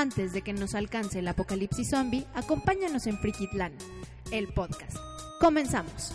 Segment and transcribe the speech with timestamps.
[0.00, 3.74] Antes de que nos alcance el apocalipsis zombie, acompáñanos en Frikitlan,
[4.32, 4.96] el podcast.
[5.40, 6.14] Comenzamos.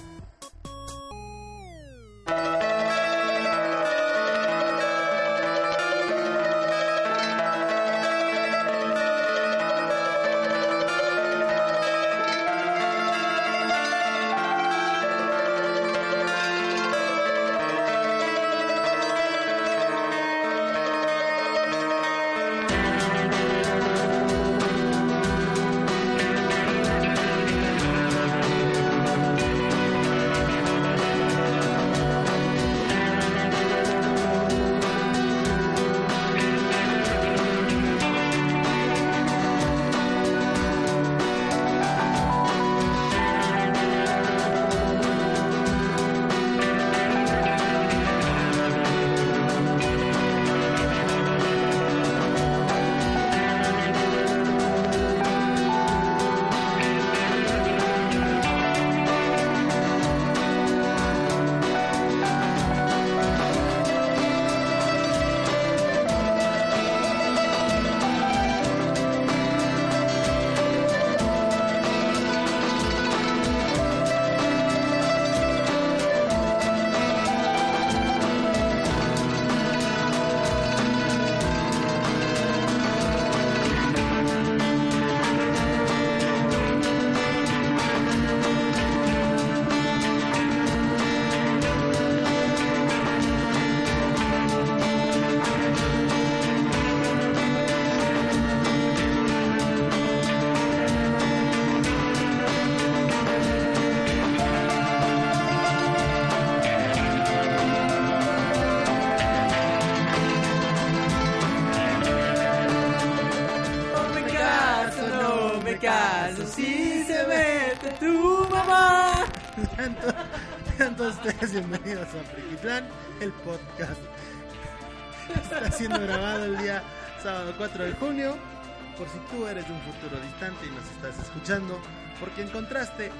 [129.85, 131.79] Futuro distante y nos estás escuchando,
[132.19, 133.11] porque encontraste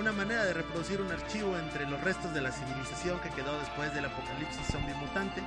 [0.00, 3.92] una manera de reproducir un archivo entre los restos de la civilización que quedó después
[3.94, 5.42] del apocalipsis zombie mutante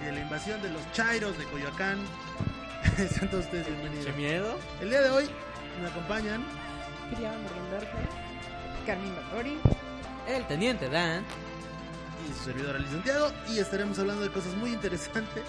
[0.00, 1.98] y de la invasión de los Chairos de Coyoacán.
[2.96, 4.06] Sean todos ustedes bienvenidos.
[4.06, 4.58] ¿Qué miedo?
[4.80, 5.28] El día de hoy
[5.80, 6.44] me acompañan
[7.14, 8.08] Criada Morgendorfer,
[8.86, 9.58] Carmen Batori,
[10.26, 11.24] El teniente Dan.
[12.28, 15.42] y su servidor Ali Santiago y estaremos hablando de cosas muy interesantes.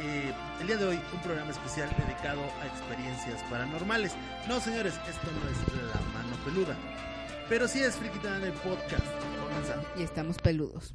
[0.00, 4.12] Eh, el día de hoy un programa especial dedicado a experiencias paranormales.
[4.48, 6.76] No señores, esto no es la mano peluda,
[7.48, 9.04] pero sí es Frikitán el podcast.
[9.48, 9.86] Comenzamos.
[9.96, 10.94] y estamos peludos.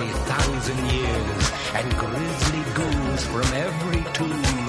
[0.00, 4.68] 20,000 years, and grisly ghouls from every tomb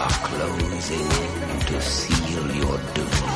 [0.00, 3.28] are closing in to seal your doom.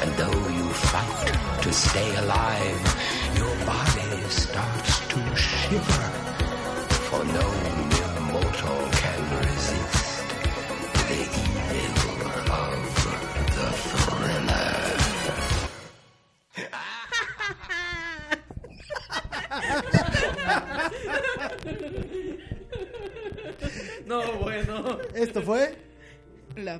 [0.00, 6.08] And though you fight to stay alive, your body starts to shiver,
[7.10, 7.91] for no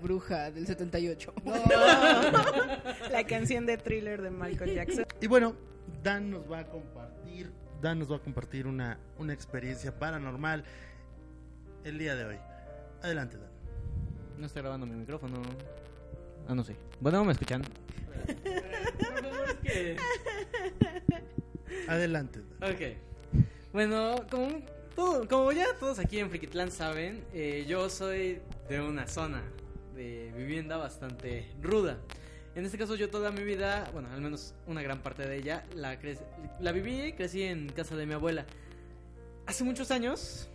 [0.03, 1.33] bruja del 78.
[3.11, 5.07] La canción de thriller de Michael Jackson.
[5.21, 5.55] Y bueno,
[6.03, 7.51] Dan nos va a compartir.
[7.81, 10.65] Dan nos va a compartir una, una experiencia paranormal
[11.85, 12.37] el día de hoy.
[13.03, 13.51] Adelante, Dan.
[14.39, 15.41] No está grabando mi micrófono.
[16.49, 16.77] Ah, no sé.
[17.01, 17.63] Bueno, ¿me escuchan?
[18.27, 19.97] es que...
[21.89, 22.73] Adelante, Dan.
[22.73, 22.81] Ok.
[23.73, 24.49] Bueno, como,
[24.95, 29.43] todo- como ya todos aquí en Friquitlán saben, eh, yo soy de una zona
[29.95, 31.99] de vivienda bastante ruda.
[32.55, 35.65] En este caso yo toda mi vida, bueno, al menos una gran parte de ella,
[35.75, 35.99] la,
[36.61, 38.45] la viví crecí en casa de mi abuela.
[39.47, 40.49] Hace muchos años,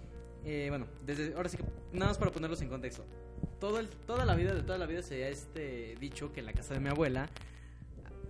[0.46, 1.64] eh, bueno, desde ahora sí que
[1.94, 3.04] nada más para ponerlos en contexto.
[3.60, 6.46] Todo el- toda la vida, de toda la vida se ha este, dicho que en
[6.46, 7.30] la casa de mi abuela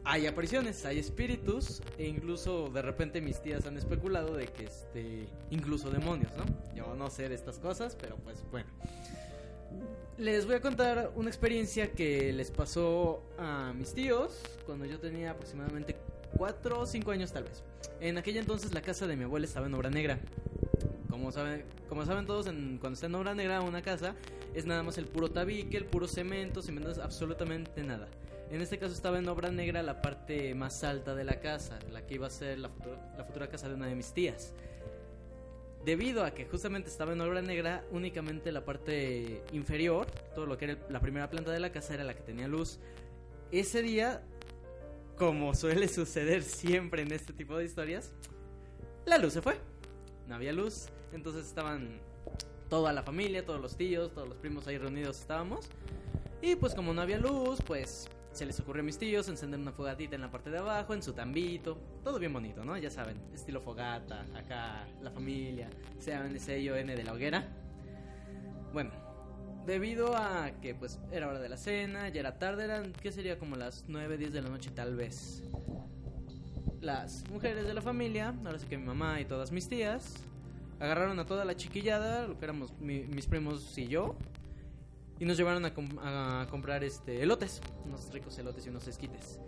[0.05, 5.27] hay apariciones, hay espíritus e incluso de repente mis tías han especulado de que este
[5.51, 6.45] incluso demonios, ¿no?
[6.73, 8.69] Yo no sé de estas cosas, pero pues bueno.
[10.17, 15.29] Les voy a contar una experiencia que les pasó a mis tíos cuando yo tenía
[15.29, 15.95] aproximadamente
[16.35, 17.61] 4 o 5 años tal vez.
[18.01, 20.17] En aquella entonces la casa de mi abuela estaba en obra negra.
[21.07, 24.15] Como saben, como saben todos, cuando está en obra negra una casa
[24.55, 28.07] es nada más el puro tabique, el puro cemento, sin menos absolutamente nada.
[28.49, 32.07] En este caso estaba en obra negra la parte más alta de la casa, la
[32.07, 34.53] que iba a ser la futura, la futura casa de una de mis tías.
[35.87, 40.65] Debido a que justamente estaba en obra negra, únicamente la parte inferior, todo lo que
[40.65, 42.77] era la primera planta de la casa era la que tenía luz.
[43.53, 44.21] Ese día,
[45.15, 48.11] como suele suceder siempre en este tipo de historias,
[49.05, 49.57] la luz se fue.
[50.27, 52.01] No había luz, entonces estaban
[52.69, 55.69] toda la familia, todos los tíos, todos los primos ahí reunidos estábamos.
[56.41, 59.71] Y pues como no había luz, pues se les ocurrió a mis tíos encender una
[59.71, 61.77] fogatita en la parte de abajo, en su tambito.
[62.03, 62.77] Todo bien bonito, ¿no?
[62.77, 67.47] Ya saben, estilo fogata, acá la familia, sean ese yo N de la hoguera.
[68.73, 68.91] Bueno,
[69.65, 73.39] debido a que pues era hora de la cena, ya era tarde, eran, ¿qué sería?
[73.39, 75.41] Como las 9, 10 de la noche tal vez.
[76.81, 80.13] Las mujeres de la familia, ahora sí que mi mamá y todas mis tías,
[80.79, 84.15] agarraron a toda la chiquillada, lo que éramos mi- mis primos y yo,
[85.19, 89.39] y nos llevaron a, com- a comprar este elotes, unos ricos elotes y unos esquites.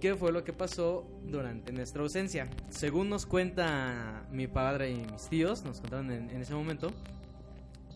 [0.00, 2.48] ¿Qué fue lo que pasó durante nuestra ausencia?
[2.70, 6.92] Según nos cuenta mi padre y mis tíos, nos contaron en, en ese momento,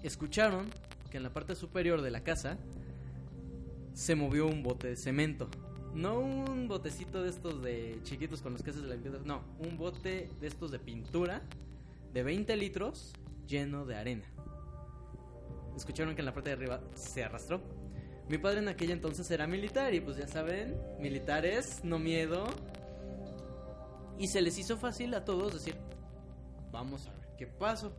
[0.03, 0.67] escucharon
[1.11, 2.59] que en la parte superior de la casa
[3.95, 5.49] se movió un bote de cemento.
[5.95, 9.77] No un botecito de estos de chiquitos con los que haces la limpieza, no, un
[9.77, 11.43] bote de estos de pintura
[12.15, 13.13] de 20 litros
[13.47, 14.25] lleno de arena.
[15.77, 17.61] Escucharon que en la parte de arriba se arrastró.
[18.29, 22.45] Mi padre en aquella entonces era militar y pues ya saben, militares, no miedo.
[24.19, 25.77] Y se les hizo fácil a todos decir,
[26.71, 27.93] vamos a ver qué pasó.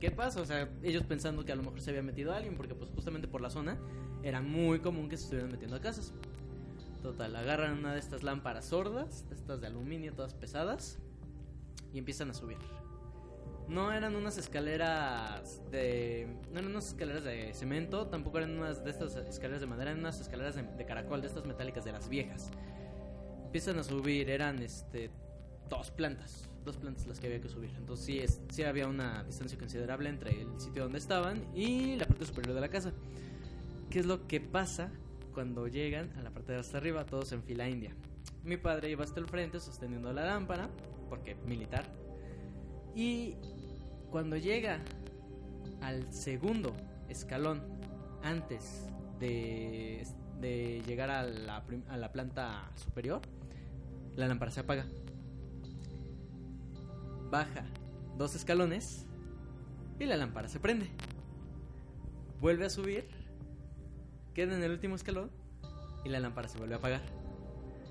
[0.00, 0.40] ¿Qué pasa?
[0.40, 3.28] O sea, ellos pensando que a lo mejor se había metido alguien, porque pues justamente
[3.28, 3.78] por la zona
[4.22, 6.12] era muy común que se estuvieran metiendo a casas.
[7.02, 10.98] Total, agarran una de estas lámparas sordas, estas de aluminio, todas pesadas,
[11.92, 12.56] y empiezan a subir.
[13.68, 16.28] No eran unas escaleras de.
[16.52, 20.00] No eran unas escaleras de cemento, tampoco eran unas de estas escaleras de madera, eran
[20.00, 22.50] unas escaleras de, caracol, de estas metálicas, de las viejas.
[23.46, 25.10] Empiezan a subir, eran este.
[25.68, 27.70] Dos plantas, dos plantas las que había que subir.
[27.78, 32.26] Entonces sí, sí había una distancia considerable entre el sitio donde estaban y la parte
[32.26, 32.92] superior de la casa.
[33.88, 34.90] ¿Qué es lo que pasa
[35.32, 37.94] cuando llegan a la parte de hasta arriba, todos en fila india?
[38.42, 40.68] Mi padre iba hasta el frente sosteniendo la lámpara,
[41.08, 41.86] porque militar.
[42.94, 43.36] Y
[44.14, 44.78] cuando llega
[45.80, 46.72] al segundo
[47.08, 47.60] escalón,
[48.22, 48.86] antes
[49.18, 50.06] de,
[50.86, 53.20] llegar a la planta superior,
[54.14, 54.86] la lámpara se apaga.
[57.28, 57.64] Baja
[58.16, 59.04] dos escalones
[59.98, 60.86] y la lámpara se prende.
[62.40, 63.08] Vuelve a subir,
[64.32, 65.32] queda en el último escalón
[66.04, 67.02] y la lámpara se vuelve a apagar.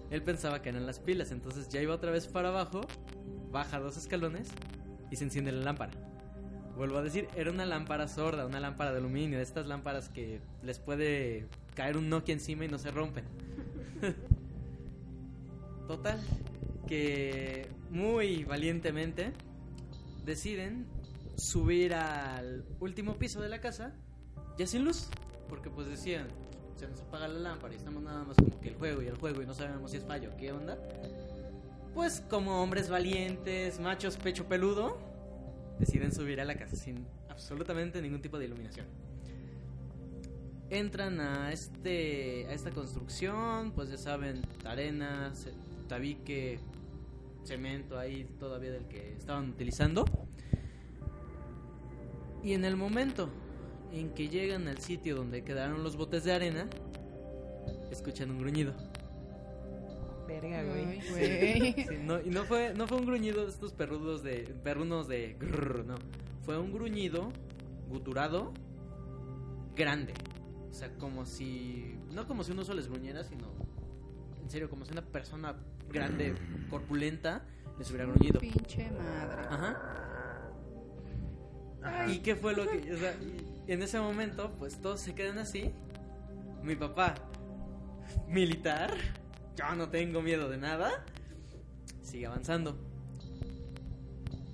[0.10, 2.80] Él pensaba que eran las pilas, entonces ya iba otra vez para abajo,
[3.52, 4.50] baja dos escalones
[5.12, 5.92] y se enciende la lámpara.
[6.76, 10.42] Vuelvo a decir, era una lámpara sorda, una lámpara de aluminio, de estas lámparas que
[10.64, 13.26] les puede caer un Nokia encima y no se rompen.
[15.88, 16.20] Total,
[16.88, 19.34] que muy valientemente
[20.26, 20.88] deciden
[21.36, 23.94] subir al último piso de la casa
[24.58, 25.10] ya sin luz,
[25.50, 26.28] porque pues decían,
[26.76, 29.18] se nos apaga la lámpara y estamos nada más como que el juego y el
[29.18, 30.78] juego y no sabemos si es fallo qué onda.
[31.94, 34.98] Pues como hombres valientes, machos pecho peludo,
[35.86, 38.86] deciden subir a la casa sin absolutamente ningún tipo de iluminación.
[40.70, 45.34] Entran a este a esta construcción, pues ya saben, arena,
[45.88, 46.60] tabique,
[47.44, 50.06] cemento ahí todavía del que estaban utilizando.
[52.44, 53.30] Y en el momento
[53.92, 56.68] en que llegan al sitio donde quedaron los botes de arena,
[57.92, 58.74] escuchan un gruñido.
[60.28, 61.02] Verga, güey.
[61.02, 64.56] Sí, no, y no fue, no fue un gruñido de estos perrudos de.
[64.64, 65.36] perrunos de.
[65.40, 65.96] grrr, no.
[66.42, 67.32] Fue un gruñido
[67.90, 68.54] guturado
[69.76, 70.14] grande.
[70.70, 71.98] O sea, como si.
[72.12, 73.54] No como si un oso les gruñera, sino.
[74.42, 75.56] En serio, como si una persona
[75.90, 76.36] grande,
[76.70, 77.46] corpulenta,
[77.78, 78.40] les hubiera gruñido.
[78.40, 79.42] Pinche madre.
[79.50, 80.00] Ajá.
[82.08, 82.94] ¿Y qué fue lo que.?
[82.94, 83.14] O sea,
[83.68, 85.74] en ese momento, pues todos se quedan así.
[86.64, 87.16] Mi papá,
[88.28, 88.94] militar,
[89.56, 91.06] yo no tengo miedo de nada,
[92.02, 92.78] sigue avanzando.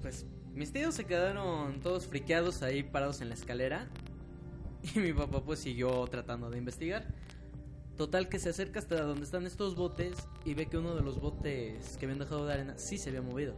[0.02, 3.88] Pues mis tíos se quedaron todos friqueados ahí parados en la escalera.
[4.96, 7.06] Y mi papá, pues siguió tratando de investigar.
[7.98, 10.16] Total que se acerca hasta donde están estos botes
[10.46, 13.22] y ve que uno de los botes que habían dejado de arena sí se había
[13.22, 13.56] movido.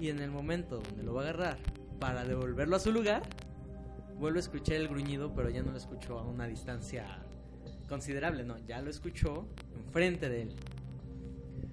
[0.00, 1.58] Y en el momento donde lo va a agarrar
[2.00, 3.22] para devolverlo a su lugar,
[4.18, 7.27] vuelve a escuchar el gruñido, pero ya no lo escuchó a una distancia
[7.88, 10.54] considerable, no, ya lo escuchó enfrente de él.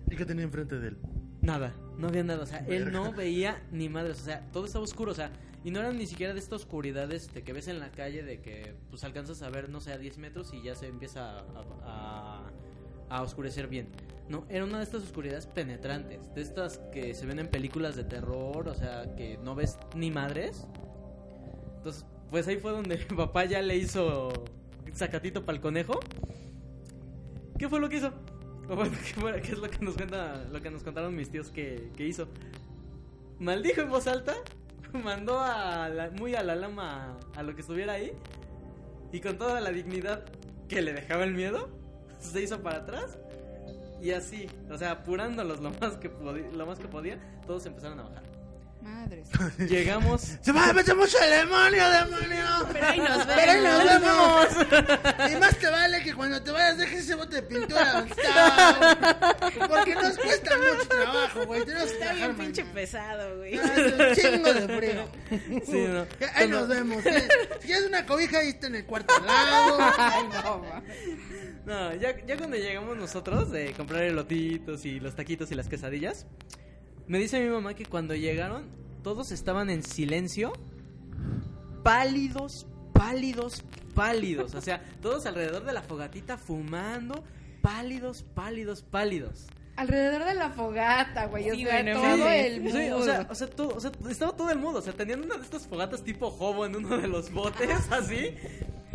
[0.10, 0.98] ¿Y qué tenía enfrente de él?
[1.42, 4.84] Nada, no había nada, o sea, él no veía ni madres, o sea, todo estaba
[4.84, 5.32] oscuro, o sea,
[5.64, 8.40] y no eran ni siquiera de esta oscuridad este, que ves en la calle de
[8.42, 11.44] que pues alcanzas a ver, no sé, a 10 metros y ya se empieza a,
[11.84, 12.52] a-
[13.10, 13.90] a oscurecer bien.
[14.30, 18.04] No, era una de estas oscuridades penetrantes, de estas que se ven en películas de
[18.04, 20.68] terror, o sea, que no ves ni madres.
[21.78, 24.34] Entonces, pues ahí fue donde mi papá ya le hizo
[24.96, 26.00] sacatito para el conejo.
[27.60, 28.12] ¿Qué fue lo que hizo?
[28.68, 28.98] O bueno,
[29.42, 32.28] ¿qué, es lo que nos cuenta, lo que nos contaron mis tíos que, hizo?
[33.40, 34.34] Maldijo en voz alta,
[35.04, 38.14] mandó a muy a la lama a lo que estuviera ahí
[39.12, 40.26] y con toda la dignidad
[40.68, 41.70] que le dejaba el miedo,
[42.20, 43.18] se hizo para atrás
[44.02, 48.04] y así, o sea, apurándolos lo más que lo más que podía, todos empezaron a
[48.04, 48.35] bajar.
[48.86, 49.28] Madres.
[49.70, 52.46] Llegamos ¡Se va a meter mucho el demonio, demonio!
[52.72, 54.48] Pero ahí nos Pero ahí nos vemos.
[54.58, 55.32] vemos.
[55.32, 58.06] Y más te vale que cuando te vayas dejes ese bote de pintura.
[59.68, 61.66] Porque nos cuesta mucho trabajo, güey.
[61.66, 62.76] Tenemos que Está trabajar bien pinche mañana.
[62.82, 63.58] pesado, güey.
[63.58, 65.10] Ah, es un chingo de frío.
[65.66, 66.06] Sí, no.
[66.36, 67.06] Ahí nos vemos.
[67.06, 67.28] ¿eh?
[67.62, 69.78] Si quieres una cobija, ahí está en el cuarto lado.
[69.98, 70.66] Ay, no.
[71.66, 76.26] No, ya, ya cuando llegamos nosotros de comprar elotitos y los taquitos y las quesadillas,
[77.08, 78.66] me dice mi mamá que cuando llegaron
[79.04, 80.54] todos estaban en silencio,
[81.84, 84.56] pálidos, pálidos, pálidos.
[84.56, 87.24] O sea, todos alrededor de la fogatita fumando,
[87.62, 89.46] pálidos, pálidos, pálidos.
[89.78, 91.50] Alrededor de la fogata, güey.
[91.50, 93.92] O Sí, sea, bueno, todo Sí, el sí, o sea, o sea, todo, o sea,
[94.10, 96.98] estaba todo el mundo, o sea, tenían una de estas fogatas tipo hobo en uno
[96.98, 98.36] de los botes, así,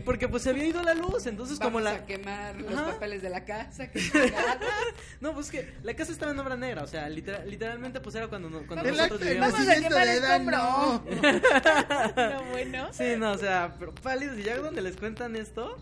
[0.06, 1.90] porque pues se había ido la luz, entonces Vamos como la...
[1.96, 2.92] a quemar los Ajá.
[2.92, 3.90] papeles de la casa.
[3.90, 4.00] Que.
[5.20, 8.28] No, pues que la casa estaba en obra negra, o sea, literal- literalmente pues era
[8.28, 9.52] cuando, no- cuando El, nosotros vivíamos...
[9.52, 11.04] Vamos a quemar el no.
[12.16, 12.88] No, bueno.
[12.92, 15.76] Sí, no, o sea, pero pálidos y ya donde les cuentan esto,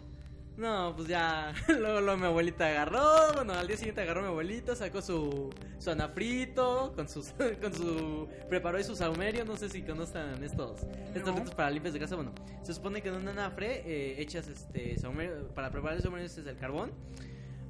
[0.59, 4.75] no, pues ya, luego, luego mi abuelita agarró, bueno, al día siguiente agarró mi abuelita,
[4.75, 9.83] sacó su, su anafrito, con sus, con su, preparó ahí su saumerio, no sé si
[9.83, 10.81] conozcan estos,
[11.15, 14.49] estos fritos para limpias de casa, bueno, se supone que en un anafre eh, echas
[14.49, 16.91] este saumerio, para preparar el saumerio este es el carbón,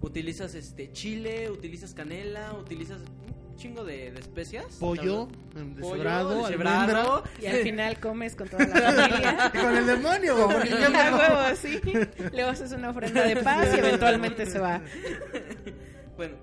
[0.01, 3.03] utilizas este chile, utilizas canela, utilizas
[3.59, 4.77] chingo de, de especias.
[4.81, 7.23] Pollo, deshebrado, almendra.
[7.41, 9.53] Y al final comes con toda la familia.
[9.53, 11.81] Con el demonio, güey, porque ya me huevo, sí.
[12.33, 14.81] Luego haces una ofrenda de paz y eventualmente se va.
[16.17, 16.35] Bueno,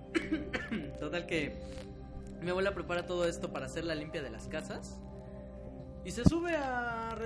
[1.02, 1.54] total que
[2.42, 5.02] mi abuela prepara todo esto para hacer la limpia de las casas.
[6.06, 7.18] Y se sube a,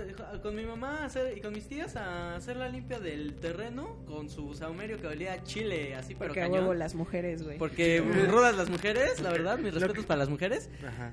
[0.41, 3.97] con mi mamá a hacer- y con mis tías a hacer la limpia del terreno
[4.07, 6.61] con su saumerio que olía a chile, así pero Porque cañón.
[6.61, 7.57] huevo las mujeres, güey.
[7.57, 10.69] Porque rudas las mujeres, la verdad, mis respetos para las mujeres.
[10.87, 11.11] Ajá.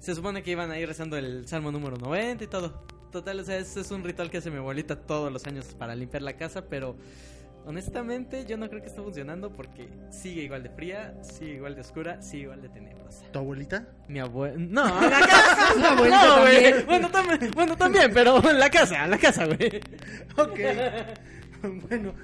[0.00, 2.84] Se supone que iban a ir rezando el salmo número 90 y todo.
[3.12, 5.94] Total, o sea, ese es un ritual que hace mi abuelita todos los años para
[5.94, 6.96] limpiar la casa, pero
[7.66, 11.80] honestamente yo no creo que esté funcionando porque sigue igual de fría, sigue igual de
[11.82, 13.26] oscura, sigue igual de tenebrosa.
[13.32, 13.86] ¿Tu abuelita?
[14.08, 14.54] Mi abuela...
[14.58, 15.74] No, la casa...
[15.78, 16.54] La abuelita no, güey.
[16.62, 16.86] también.
[16.86, 19.80] Bueno, también, bueno, también, pero en la casa, en la casa, güey.
[20.36, 20.58] Ok.
[21.88, 22.14] bueno,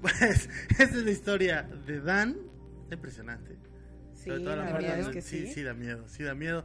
[0.00, 2.36] pues esta es la historia de Dan.
[2.90, 3.56] Impresionante.
[4.14, 5.46] Sí, Sobre todo la parte verdad de- es que sí.
[5.46, 6.64] Sí, da miedo, sí da miedo.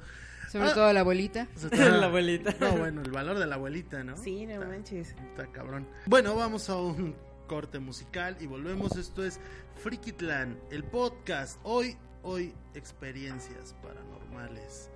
[0.51, 0.73] Sobre Ah.
[0.73, 1.47] todo la abuelita.
[1.55, 2.53] Sobre todo- La abuelita.
[2.59, 4.15] No, bueno, el valor de la abuelita, ¿no?
[4.17, 5.09] Sí, no Está- manches.
[5.31, 5.87] Está cabrón.
[6.05, 7.15] Bueno, vamos a un
[7.47, 8.95] corte musical y volvemos.
[8.95, 9.39] Esto es
[9.75, 11.59] Frikitlan, el podcast.
[11.63, 14.89] Hoy, hoy, experiencias paranormales.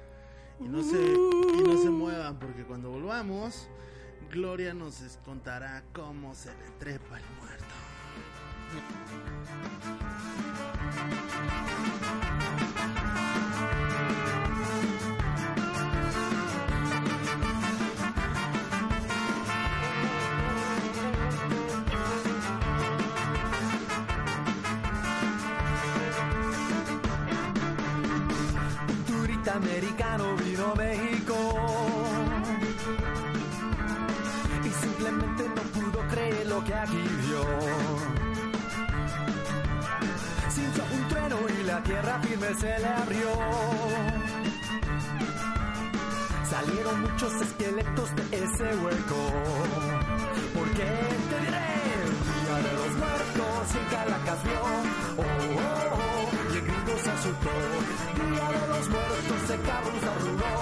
[0.59, 3.69] Y no se, y no se muevan porque cuando volvamos,
[4.31, 7.65] Gloria nos contará cómo se le trepa el muerto.
[29.49, 31.35] Americano vino México
[34.63, 37.43] y simplemente no pudo creer lo que aquí vio.
[40.49, 43.29] Sintió un trueno y la tierra firme se le abrió.
[46.49, 49.21] Salieron muchos esqueletos de ese hueco.
[50.55, 50.85] Porque
[51.29, 51.69] te diré,
[52.43, 54.61] Día de los Muertos y en Caracas vio.
[55.17, 55.88] Oh, oh,
[57.03, 57.49] se asustó.
[58.15, 60.53] Día de los Muertos en Cabo se arrugó.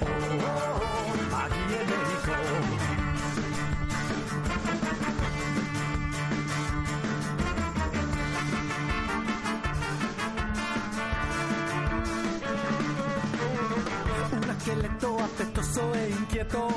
[0.00, 0.06] Oh,
[0.44, 2.34] oh, oh, aquí en México.
[14.36, 16.68] Un esqueleto apetoso e inquieto.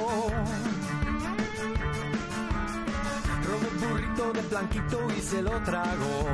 [3.43, 6.25] Robó un burrito de blanquito y se lo tragó.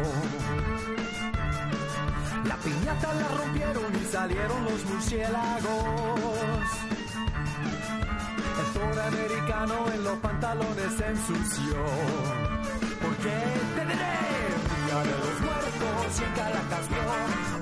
[2.47, 6.69] La piñata la rompieron y salieron los murciélagos.
[8.59, 11.75] El toro americano en los pantalones se ensució.
[13.01, 13.33] Porque
[13.75, 14.15] te diré,
[14.87, 17.03] Día de los muertos y en Caracas vio.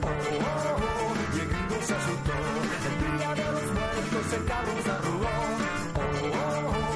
[0.01, 2.33] Oh, oh, oh, y el gringo se asustó.
[2.85, 5.35] El día de los muertos el carro se arrugó.
[5.95, 6.94] Oh, oh, oh,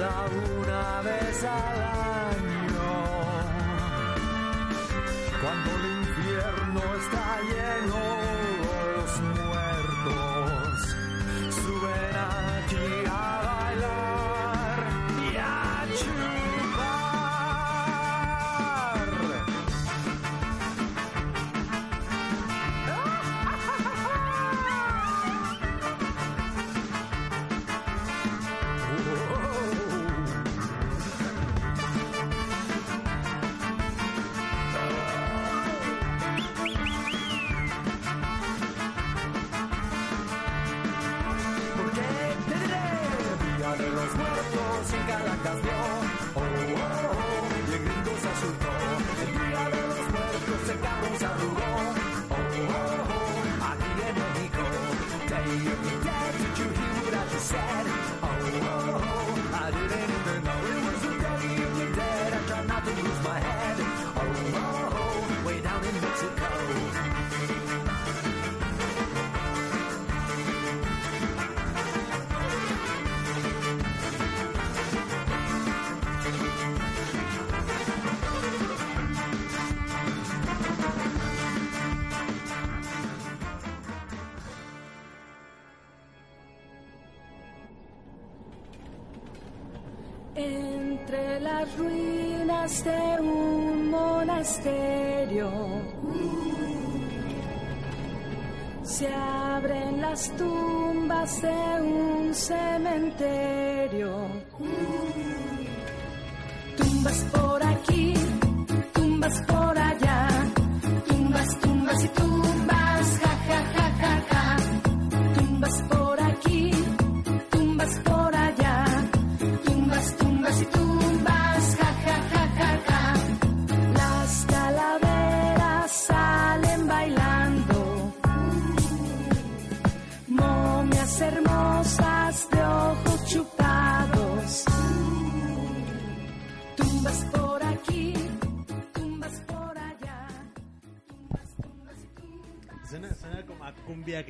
[0.00, 2.88] Una vez al año.
[5.42, 8.39] Cuando el infierno está lleno,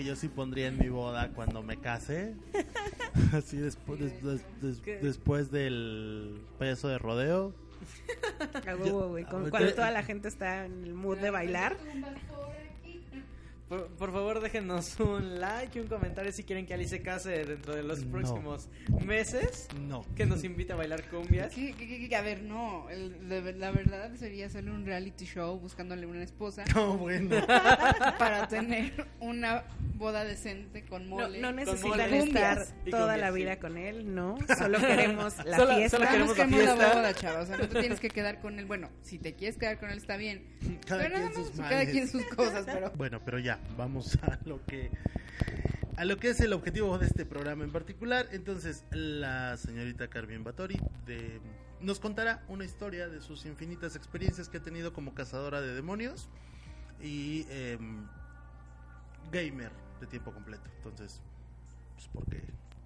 [0.00, 2.34] que yo sí pondría en mi boda cuando me case.
[3.34, 7.52] Así después, des- des- des- después del payaso de rodeo.
[8.66, 11.76] A huevo, güey, con- Ahorita- Cuando toda la gente está en el mood de bailar.
[13.70, 17.44] Por, por favor, déjenos un like y un comentario si quieren que Ali se case
[17.44, 18.10] dentro de los No.
[18.10, 18.68] próximos
[19.06, 19.68] meses.
[19.80, 20.04] No.
[20.16, 21.54] Que nos invite a bailar cumbias.
[21.54, 22.16] ¿Qué, qué, qué, qué?
[22.16, 22.90] A ver, no.
[22.90, 23.28] el-
[23.60, 27.36] la verdad sería hacerle un reality show buscándole una esposa No, bueno.
[28.18, 29.62] para tener una
[29.94, 31.40] boda decente con No, mole.
[31.40, 31.64] no mole.
[31.64, 33.34] necesitan estar Y toda cumbias, la sí.
[33.34, 34.36] vida con él, no.
[34.58, 35.96] Solo queremos la Solo- fiesta.
[35.98, 36.94] solo queremos la queremos la fiesta.
[36.96, 37.40] boda, chava.
[37.42, 38.64] O sea, no te tienes que quedar con él.
[38.66, 40.44] Bueno, si te quieres quedar con él está bien.
[40.86, 42.90] Cada pero nada quien más sus cada quien sus cosas, pero...
[42.96, 44.90] Bueno, pero ya, vamos a lo que
[45.96, 48.26] a lo que es el objetivo de este programa en particular.
[48.32, 51.40] Entonces, la señorita Carmen Batori de,
[51.80, 56.28] nos contará una historia de sus infinitas experiencias que ha tenido como cazadora de demonios
[57.02, 58.06] y em,
[59.30, 60.70] gamer de tiempo completo.
[60.78, 61.20] Entonces,
[61.94, 62.42] pues porque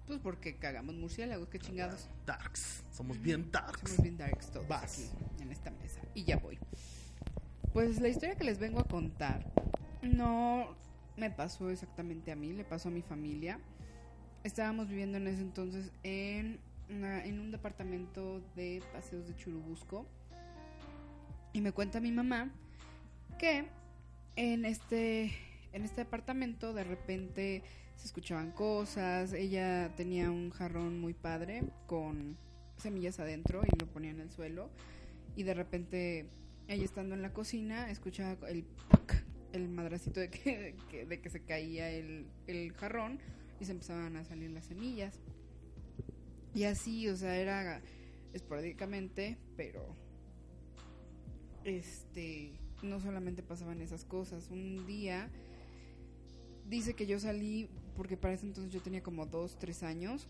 [0.07, 2.09] Pues porque cagamos murciélagos, qué chingados.
[2.25, 3.91] darks, somos bien darks.
[3.91, 4.93] Somos bien darks todos Vas.
[4.99, 6.01] aquí en esta mesa.
[6.13, 6.59] Y ya voy.
[7.71, 9.45] Pues la historia que les vengo a contar
[10.05, 10.75] no
[11.17, 13.59] me pasó exactamente a mí, le pasó a mi familia.
[14.43, 20.05] Estábamos viviendo en ese entonces en, en un departamento de paseos de Churubusco.
[21.53, 22.51] Y me cuenta mi mamá
[23.39, 23.65] que
[24.35, 25.31] en este,
[25.71, 27.63] en este departamento de repente
[27.95, 29.33] se escuchaban cosas.
[29.33, 32.37] Ella tenía un jarrón muy padre con
[32.77, 34.69] semillas adentro y lo ponía en el suelo.
[35.35, 36.29] Y de repente,
[36.67, 38.65] ella estando en la cocina, escuchaba el.
[39.55, 43.19] El madracito de que, de que se caía el, el jarrón
[43.59, 45.19] y se empezaban a salir las semillas.
[46.53, 47.81] Y así, o sea, era
[48.33, 49.95] esporádicamente, pero
[51.63, 54.49] este no solamente pasaban esas cosas.
[54.51, 55.29] Un día
[56.67, 60.27] dice que yo salí, porque para ese entonces yo tenía como dos, tres años,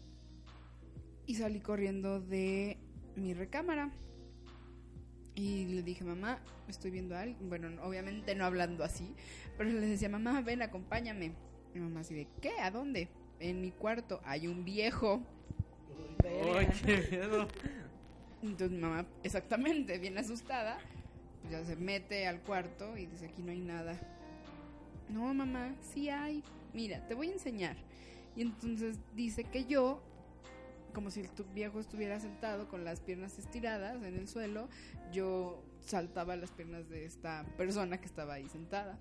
[1.26, 2.78] y salí corriendo de
[3.16, 3.92] mi recámara.
[5.36, 7.50] Y le dije, mamá, estoy viendo a alguien.
[7.50, 9.14] Bueno, no- obviamente no hablando así,
[9.58, 11.34] pero le decía, mamá, ven, acompáñame.
[11.74, 12.52] Mi mamá así de, ¿qué?
[12.62, 13.10] ¿A dónde?
[13.40, 15.22] En mi cuarto hay un viejo.
[16.58, 17.48] Ay, qué miedo.
[18.42, 20.78] Entonces mi mamá, exactamente, bien asustada,
[21.42, 24.00] pues ya se mete al cuarto y dice, aquí no hay nada.
[25.10, 26.44] No, mamá, sí hay.
[26.74, 27.76] Mira, te voy a enseñar.
[28.36, 30.02] Y entonces dice que yo,
[30.96, 34.68] como si el tu- viejo estuviera sentado con las piernas estiradas en el suelo,
[35.14, 38.98] yo saltaba las piernas de esta persona que estaba ahí sentada.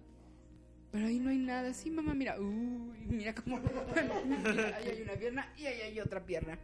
[0.92, 1.72] Pero ahí no hay nada.
[1.72, 2.38] Sí, mamá, mira.
[2.38, 3.58] Uy, mira cómo...
[4.44, 6.58] Mira, ahí hay una pierna y ahí hay otra pierna.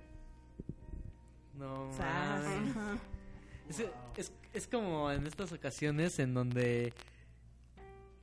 [1.58, 1.90] No.
[3.68, 3.82] Es,
[4.16, 6.92] es, es como en estas ocasiones en donde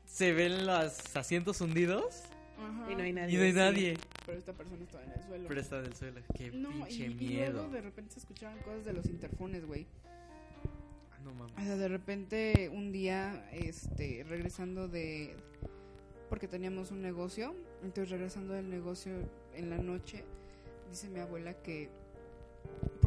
[0.05, 2.23] se ven los asientos hundidos
[2.57, 2.91] Ajá.
[2.91, 3.33] Y no hay nadie.
[3.33, 3.57] y no hay sí.
[3.57, 3.97] nadie.
[4.27, 5.47] Pero esta persona estaba en el suelo.
[5.47, 6.21] Pero está del suelo.
[6.35, 7.53] Qué no, pinche y miedo.
[7.53, 9.87] luego de repente se escuchaban cosas de los interfones, güey.
[11.11, 11.55] Ah, no mames.
[11.57, 15.35] O sea, de repente un día, este, regresando de...
[16.29, 19.13] Porque teníamos un negocio, entonces regresando del negocio
[19.55, 20.23] en la noche,
[20.91, 21.89] dice mi abuela que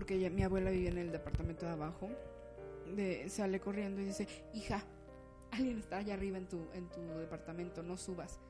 [0.06, 2.08] que ella- mi abuela vivía en el departamento de abajo,
[2.96, 4.82] de, sale corriendo y dice, hija,
[5.52, 8.40] alguien está allá arriba en tu, en tu departamento, no subas.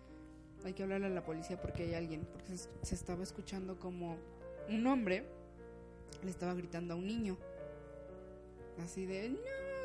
[0.65, 4.19] Hay que hablarle a la policía porque hay alguien, porque se, se estaba escuchando como
[4.69, 5.25] un hombre
[6.23, 7.37] le estaba gritando a un niño.
[8.83, 9.39] Así de, no,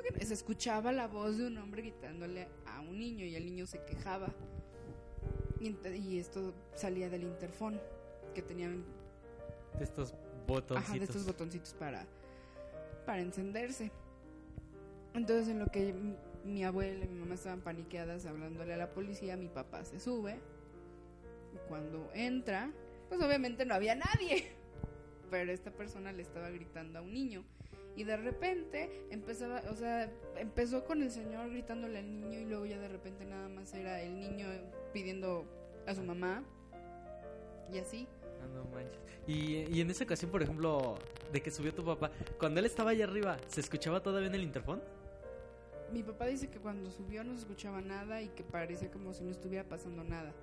[0.03, 0.25] que no".
[0.25, 3.83] se escuchaba la voz de un hombre gritándole a un niño y el niño se
[3.83, 4.33] quejaba.
[5.59, 7.79] Y, esto salía del interfón
[8.35, 8.83] que tenían
[9.77, 10.13] De estos
[10.45, 10.89] botoncitos.
[10.89, 12.05] Ajá, de estos botoncitos para,
[13.05, 13.91] para encenderse.
[15.13, 15.95] Entonces, en lo que
[16.43, 20.39] mi abuela y mi mamá estaban paniqueadas hablándole a la policía, mi papá se sube.
[21.55, 22.69] Y cuando entra,
[23.07, 24.51] pues obviamente no había nadie.
[25.31, 27.43] Pero esta persona le estaba gritando a un niño.
[27.95, 32.65] Y de repente empezaba, o sea, empezó con el señor gritándole al niño y luego
[32.65, 34.47] ya de repente nada más era el niño
[34.91, 35.45] pidiendo
[35.87, 36.43] a su mamá.
[37.71, 38.05] Y así.
[38.43, 38.99] Ah, no manches.
[39.27, 40.99] Y, y en esa ocasión, por ejemplo,
[41.31, 44.43] de que subió tu papá, cuando él estaba allá arriba, ¿se escuchaba todavía en el
[44.43, 44.81] interfón?
[45.91, 49.23] Mi papá dice que cuando subió no se escuchaba nada y que parecía como si
[49.23, 50.33] no estuviera pasando nada.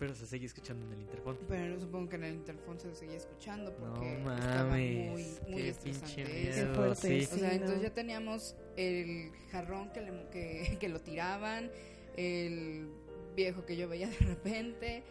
[0.00, 1.38] Pero se seguía escuchando en el interfón.
[1.46, 5.10] Pero supongo que en el interfón se seguía escuchando No porque estaba mames.
[5.10, 6.94] muy, muy qué pinche fuerte.
[6.96, 7.34] sí.
[7.34, 7.82] O sea, Sí, entonces no.
[7.84, 11.70] ya teníamos el jarrón que, le- que, que lo tiraban,
[12.16, 12.88] el
[13.36, 15.02] viejo que yo veía de repente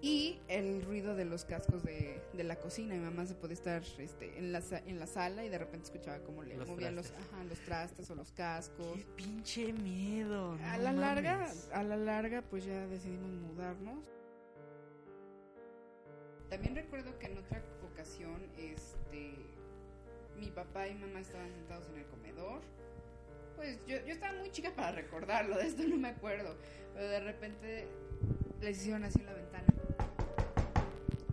[0.00, 2.94] y el ruido de los cascos de, de la cocina.
[2.94, 6.20] Mi mamá se podía estar este, en, la, en la sala y de repente escuchaba
[6.20, 8.96] cómo le Los movían los, ajá, los trastes o los cascos.
[8.96, 10.56] Qué pinche miedo.
[10.64, 14.04] A la larga, a la larga, pues ya decidimos mudarnos.
[16.48, 19.34] También recuerdo que en otra ocasión, este,
[20.38, 22.62] mi papá y mamá estaban sentados en el comedor.
[23.56, 26.56] Pues yo, yo estaba muy chica para recordarlo, de esto no me acuerdo.
[26.94, 27.88] Pero de repente
[28.60, 29.66] les hicieron así en la ventana.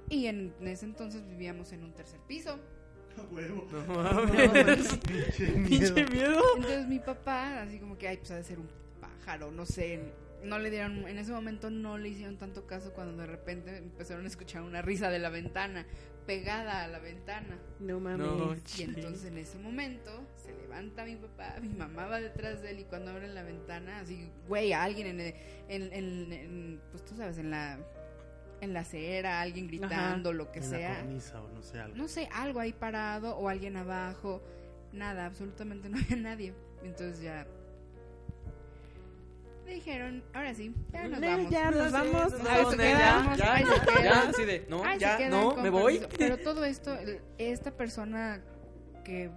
[0.10, 2.60] Y en ese entonces vivíamos en un tercer piso.
[3.32, 3.66] Huevo.
[3.72, 4.98] No mames.
[4.98, 6.42] Pinche pinche miedo.
[6.58, 10.00] Entonces mi papá, así como que, ay, pues ha de ser un pájaro, no sé.
[10.44, 14.26] No le dieron, en ese momento no le hicieron tanto caso cuando de repente empezaron
[14.26, 15.88] a escuchar una risa de la ventana,
[16.28, 17.58] pegada a la ventana.
[17.80, 18.28] No mames.
[18.28, 22.72] No, Y entonces en ese momento se levanta mi papá, mi mamá va detrás de
[22.72, 25.34] él y cuando abren la ventana, así, güey, alguien en, el-
[25.70, 27.80] en, en- en- pues tú sabes, en la,
[28.62, 30.96] en la acera, alguien gritando, lo que En la sea.
[31.00, 31.96] cornisa o no sé, algo.
[31.98, 34.42] No sé, algo ahí parado o alguien abajo.
[34.92, 36.54] Nada, absolutamente no había nadie.
[36.84, 37.46] Entonces ya
[39.66, 41.50] dijeron, ahora sí, ya nos vamos.
[41.50, 42.32] ya nos vamos.
[42.34, 44.30] nos Ahí vamos, se ya, quedamos, ya, ahí se ya, quedan.
[44.30, 46.06] así de, no, Ahí se ya, no, me voy.
[46.18, 46.96] Pero todo esto,
[47.38, 48.42] esta persona
[49.04, 49.32] que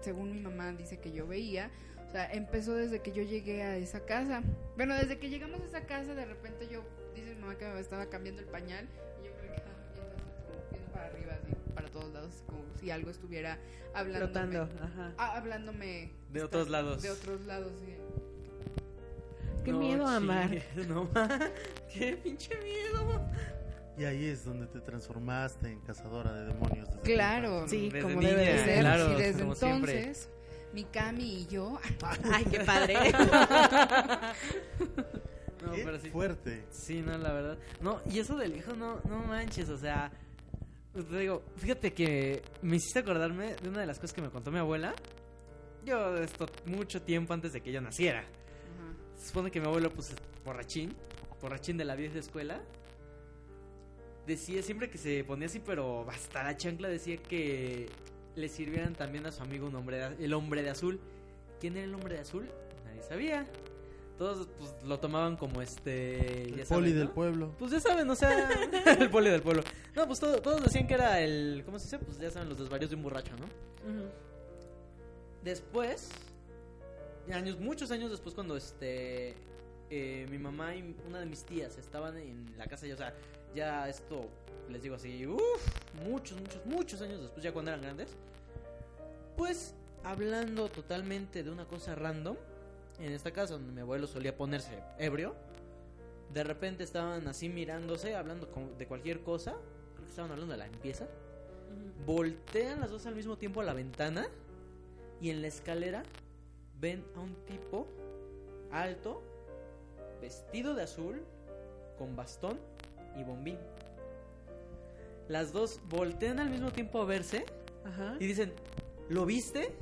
[0.00, 1.70] según mi mamá dice que yo veía,
[2.08, 4.42] o sea, empezó desde que yo llegué a esa casa.
[4.76, 6.82] Bueno, desde que llegamos a esa casa, de repente yo,
[7.20, 8.86] dice mi mamá que me estaba cambiando el pañal
[9.20, 12.62] y yo me quedaba viendo, así como viendo para arriba, así, para todos lados, como
[12.80, 13.58] si algo estuviera
[13.94, 14.32] hablándome.
[14.32, 14.62] Flotando.
[14.82, 15.12] Ajá.
[15.18, 17.02] Ah, hablándome De otros lados.
[17.02, 17.94] de otros lados, sí.
[19.64, 20.50] Qué No, miedo, Amar.
[20.88, 21.08] No,
[21.92, 23.20] qué pinche miedo.
[23.98, 26.88] Y ahí es donde te transformaste en cazadora de demonios.
[26.88, 27.66] desde Claro.
[27.66, 28.78] Sí, Desde como niña, debe de ser.
[28.80, 29.98] claro, y desde como siempre.
[29.98, 30.28] entonces,
[30.72, 31.80] mi Cami y yo,
[32.32, 32.94] Ay, qué padre.
[35.64, 36.10] No, Qué pero sí.
[36.10, 36.64] fuerte.
[36.70, 37.58] Sí, no, la verdad.
[37.80, 40.10] No, y eso del hijo, no, no manches, o sea.
[40.94, 44.50] Te digo, fíjate que me hiciste acordarme de una de las cosas que me contó
[44.50, 44.94] mi abuela.
[45.84, 48.20] Yo, esto, mucho tiempo antes de que yo naciera.
[48.20, 49.16] Ajá.
[49.16, 50.94] Se supone que mi abuelo, pues, es borrachín,
[51.40, 52.60] borrachín de la vieja escuela.
[54.26, 57.86] Decía siempre que se ponía así, pero hasta la chancla decía que
[58.34, 61.00] le sirvieran también a su amigo un hombre, de- el hombre de azul.
[61.60, 62.48] ¿Quién era el hombre de azul?
[62.84, 63.46] Nadie sabía.
[64.18, 66.42] Todos pues, lo tomaban como este.
[66.42, 67.14] El ya poli saben, del ¿no?
[67.14, 67.54] pueblo.
[67.58, 68.50] Pues ya saben, o sea,
[68.98, 69.62] el poli del pueblo.
[69.94, 71.62] No, pues todo- todos decían que era el.
[71.64, 71.98] ¿Cómo se dice?
[72.00, 73.46] Pues ya saben, los desvarios de un borracho, ¿no?
[75.44, 76.10] Después,
[77.32, 79.34] años, muchos años después, cuando este
[79.90, 83.14] eh, mi mamá y una de mis tías estaban en la casa, ya, o sea,
[83.54, 84.26] ya esto,
[84.68, 85.40] les digo así, uff,
[86.06, 88.08] muchos, muchos, muchos años después, ya cuando eran grandes,
[89.36, 92.36] pues hablando totalmente de una cosa random,
[92.98, 95.34] en esta casa donde mi abuelo solía ponerse ebrio,
[96.32, 99.56] de repente estaban así mirándose, hablando de cualquier cosa,
[99.94, 101.06] creo que estaban hablando de la limpieza,
[102.04, 104.28] voltean las dos al mismo tiempo a la ventana
[105.20, 106.02] y en la escalera
[106.80, 107.86] ven a un tipo
[108.70, 109.22] alto,
[110.20, 111.22] vestido de azul,
[111.98, 112.58] con bastón
[113.16, 113.58] y bombín.
[115.28, 117.44] Las dos voltean al mismo tiempo a verse
[117.84, 118.16] Ajá.
[118.18, 118.52] y dicen,
[119.08, 119.74] ¿lo viste?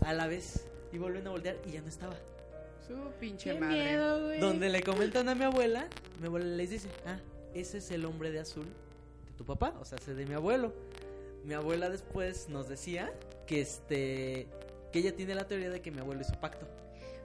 [0.00, 0.66] A la vez.
[0.92, 2.14] Y vuelven a voltear y ya no estaba.
[2.86, 3.74] Su pinche Qué madre.
[3.84, 4.40] miedo, güey.
[4.40, 5.88] Donde le comentan a mi abuela,
[6.20, 7.18] mi abuela les dice, ah,
[7.54, 10.72] ese es el hombre de azul de tu papá, o sea, ese de mi abuelo.
[11.44, 13.12] mi abuela después nos decía
[13.46, 14.46] que este
[14.92, 16.66] que ella tiene la teoría de que mi abuelo hizo pacto.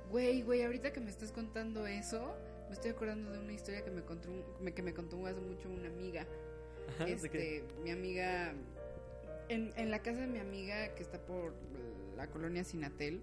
[0.10, 2.34] Güey, güey, ahorita que me estás contando eso,
[2.70, 4.30] me estoy acordando de una historia que me contó,
[4.74, 6.26] que me contó hace mucho una amiga.
[7.06, 8.54] Este, mi amiga,
[9.50, 11.54] en, en la casa de mi amiga que está por
[12.16, 13.22] la colonia Sinatel,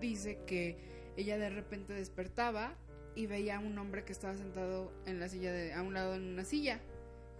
[0.00, 0.76] dice que
[1.16, 2.74] ella de repente despertaba
[3.14, 6.14] y veía a un hombre que estaba sentado en la silla de, a un lado
[6.14, 6.80] en una silla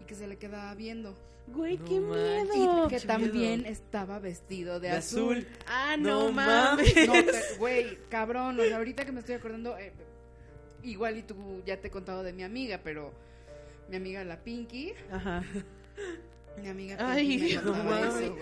[0.00, 1.16] y que se le quedaba viendo
[1.48, 2.56] Güey, No qué manches.
[2.56, 2.84] miedo.
[2.86, 3.72] y que qué también miedo.
[3.72, 5.38] estaba vestido de, De azul.
[5.38, 5.48] azul.
[5.66, 6.94] Ah, No no, mames.
[6.94, 7.06] mames.
[7.08, 9.92] No, pero, güey, cabrón, o sea, ahorita que me estoy acordando, eh,
[10.82, 13.14] igual y tú ya te he contado de mi amiga, pero
[13.88, 15.42] mi amiga la Pinky, Ajá.
[16.58, 18.32] Mi amiga Ay, no mames.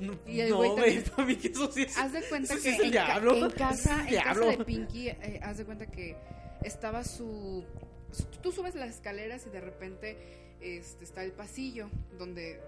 [0.00, 1.96] No, Y el no, güey también- para mí que eso sí es...
[1.98, 5.40] Haz de cuenta sí que el en, ca- en casa, en casa de Pinky, eh,
[5.42, 6.16] haz de cuenta que
[6.62, 7.64] estaba su,
[8.12, 10.16] su- Tú subes las escaleras y de repente
[10.60, 12.60] este, está el pasillo donde,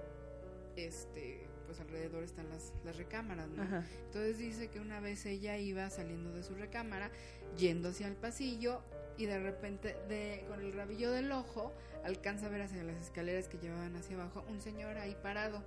[0.76, 3.62] este, pues alrededor están las, las recámaras, ¿no?
[3.62, 3.84] Ajá.
[4.06, 7.10] Entonces dice que una vez ella iba saliendo de su recámara,
[7.58, 8.82] yendo hacia el pasillo
[9.16, 11.72] y de repente de, con el rabillo del ojo
[12.04, 15.62] alcanza a ver hacia las escaleras que llevaban hacia abajo un señor ahí parado.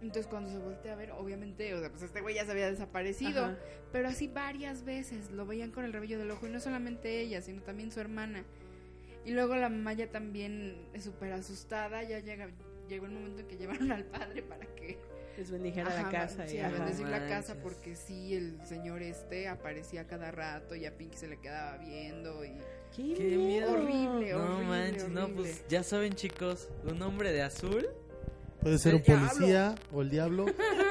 [0.00, 2.70] Entonces cuando se voltea a ver, obviamente, o sea, pues este güey ya se había
[2.70, 3.58] desaparecido, Ajá.
[3.92, 7.42] pero así varias veces lo veían con el rabillo del ojo y no solamente ella,
[7.42, 8.44] sino también su hermana.
[9.24, 12.48] Y luego la mamá ya también es súper asustada, ya llega,
[12.88, 14.98] llegó el momento en que llevaron al padre para que
[15.40, 16.46] Les bendijera Ajá, la casa.
[16.46, 16.76] sí, a ajá.
[16.76, 21.28] bendecir la casa porque sí, el señor este aparecía cada rato y a Pinky se
[21.28, 22.52] le quedaba viendo y...
[22.94, 23.72] Qué, Qué miedo.
[23.72, 25.42] Horrible, No horrible, manches, no, horrible.
[25.42, 27.88] pues ya saben chicos, un hombre de azul.
[28.60, 30.44] Puede ser El un policía o el diablo.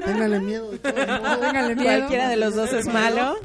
[0.04, 0.72] Téngale miedo.
[0.72, 0.80] De.
[0.80, 1.98] Téngale miedo.
[2.00, 3.36] Cualquiera de los dos es malo.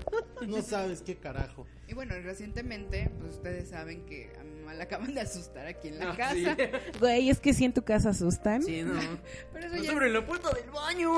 [0.47, 1.67] No sabes qué carajo.
[1.87, 5.89] Y bueno, recientemente, pues ustedes saben que a mi mamá la acaban de asustar aquí
[5.89, 6.35] en la Ah, casa.
[6.35, 6.47] sí.
[7.01, 8.63] Güey, es que si en tu casa asustan.
[8.63, 8.95] Sí, no.
[9.53, 11.13] Pero eso No ya sobre la puerta del baño.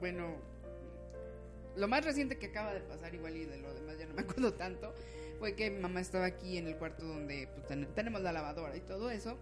[0.00, 0.36] bueno,
[1.76, 4.22] lo más reciente que acaba de pasar, igual y de lo demás ya no me
[4.22, 4.94] acuerdo tanto,
[5.38, 8.76] fue que mi mamá estaba aquí en el cuarto donde pues, ten- tenemos la lavadora
[8.76, 9.36] y todo eso.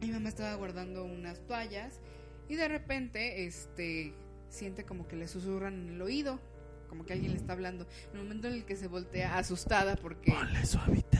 [0.00, 2.00] Y mi mamá estaba guardando unas toallas
[2.48, 4.12] y de repente, este,
[4.48, 6.40] siente como que le susurran en el oído,
[6.88, 7.86] como que alguien le está hablando.
[8.12, 10.32] En el momento en el que se voltea asustada porque...
[10.32, 11.18] Ponle suavite.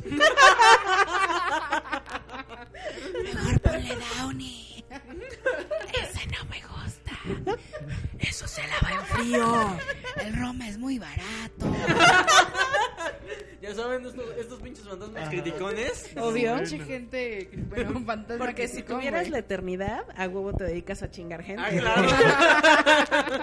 [3.22, 4.84] Mejor ponle Downy.
[5.92, 6.99] Ese no me gusta.
[8.18, 9.76] Eso se lava en frío.
[10.24, 11.66] El Roma es muy barato.
[13.60, 16.10] Ya saben, estos, estos pinches fantasmas criticones.
[16.16, 16.56] Obvio.
[16.56, 21.10] Mucha gente, bueno, fantasma Porque que si tuvieras la eternidad, a huevo te dedicas a
[21.10, 21.62] chingar gente.
[21.62, 22.08] Ah, claro.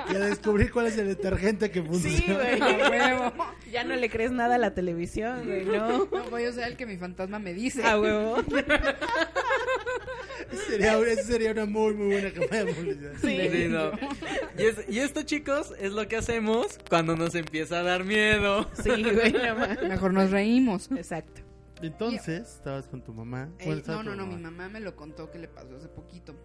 [0.11, 2.17] Y a descubrir cuál es el detergente que funciona.
[2.17, 2.61] Sí, güey.
[2.61, 3.33] A huevo.
[3.71, 6.07] Ya no le crees nada a la televisión, güey, ¿no?
[6.11, 7.85] No, voy a usar el que mi fantasma me dice.
[7.85, 8.37] A huevo.
[10.67, 13.11] Sería, esa sería una muy, muy buena campaña de publicidad.
[13.21, 13.91] Sí, sí, no.
[14.57, 18.69] Y, es- y esto, chicos, es lo que hacemos cuando nos empieza a dar miedo.
[18.81, 19.87] Sí, güey, no.
[19.87, 20.89] Mejor nos reímos.
[20.91, 21.41] Exacto.
[21.81, 23.49] Entonces, estabas con tu mamá.
[23.59, 26.35] Eh, no, no, no, mi mamá me lo contó que le pasó hace poquito.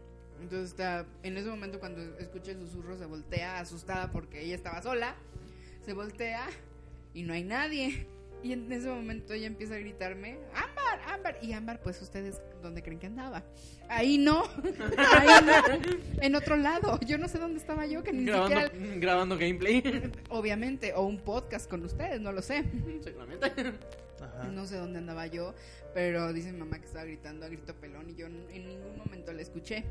[0.41, 4.83] Entonces está, en ese momento cuando escucha el susurro se voltea asustada porque ella estaba
[4.83, 5.15] sola.
[5.87, 6.47] Se voltea
[7.15, 8.07] y no hay nadie.
[8.43, 11.39] Y en ese momento ella empieza a gritarme, Ámbar, Ámbar.
[11.43, 13.45] Y Ámbar, pues ustedes, ¿dónde creen que andaba?
[13.89, 14.43] Ahí no,
[14.97, 16.99] ahí no, en otro lado.
[17.07, 20.11] Yo no sé dónde estaba yo, que ni Grabando, siquiera, grabando gameplay.
[20.31, 22.65] obviamente, o un podcast con ustedes, no lo sé.
[23.03, 23.47] Seguramente.
[24.21, 24.45] Ajá.
[24.53, 25.55] No sé dónde andaba yo,
[25.95, 29.33] pero dice mi mamá que estaba gritando a grito pelón y yo en ningún momento
[29.33, 29.85] la escuché.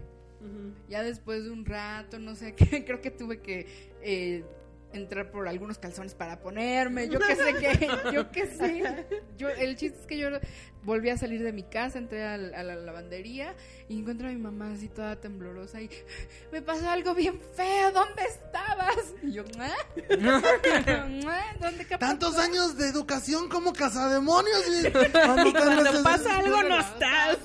[0.89, 3.67] Ya después de un rato, no sé qué, creo que tuve que
[4.01, 4.43] eh,
[4.93, 9.05] entrar por algunos calzones para ponerme, yo qué sé qué, yo qué sé.
[9.37, 10.29] Yo, el chiste es que yo
[10.83, 13.55] volví a salir de mi casa, entré a, la lavandería
[13.87, 15.89] y encuentro a mi mamá así toda temblorosa y
[16.51, 19.13] me pasó algo bien feo, ¿dónde estabas?
[19.21, 20.11] Y yo, ¿eh?
[21.59, 24.61] ¿Dónde qué Tantos pasó?" años de educación como cazademonios.
[24.67, 27.37] Y cuando, Y cuando pasa algo no estás.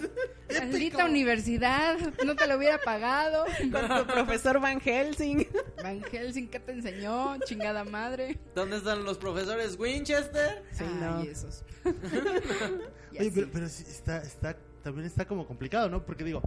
[0.48, 3.44] Maldita universidad, no te lo hubiera pagado.
[3.72, 5.46] Con tu profesor Van Helsing.
[5.82, 7.36] Van Helsing, ¿qué te enseñó?
[7.46, 8.38] Chingada madre.
[8.54, 10.62] ¿Dónde están los profesores Winchester?
[10.72, 11.20] Sí, Ay, no.
[11.22, 11.64] esos.
[13.12, 13.30] Y Oye, así.
[13.34, 16.04] pero, pero sí está, está, también está como complicado, ¿no?
[16.04, 16.42] Porque digo,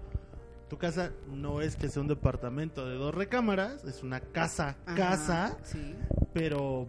[0.69, 4.95] tu casa no es que sea un departamento de dos recámaras, es una casa, Ajá,
[4.95, 5.95] casa, Sí.
[6.33, 6.87] pero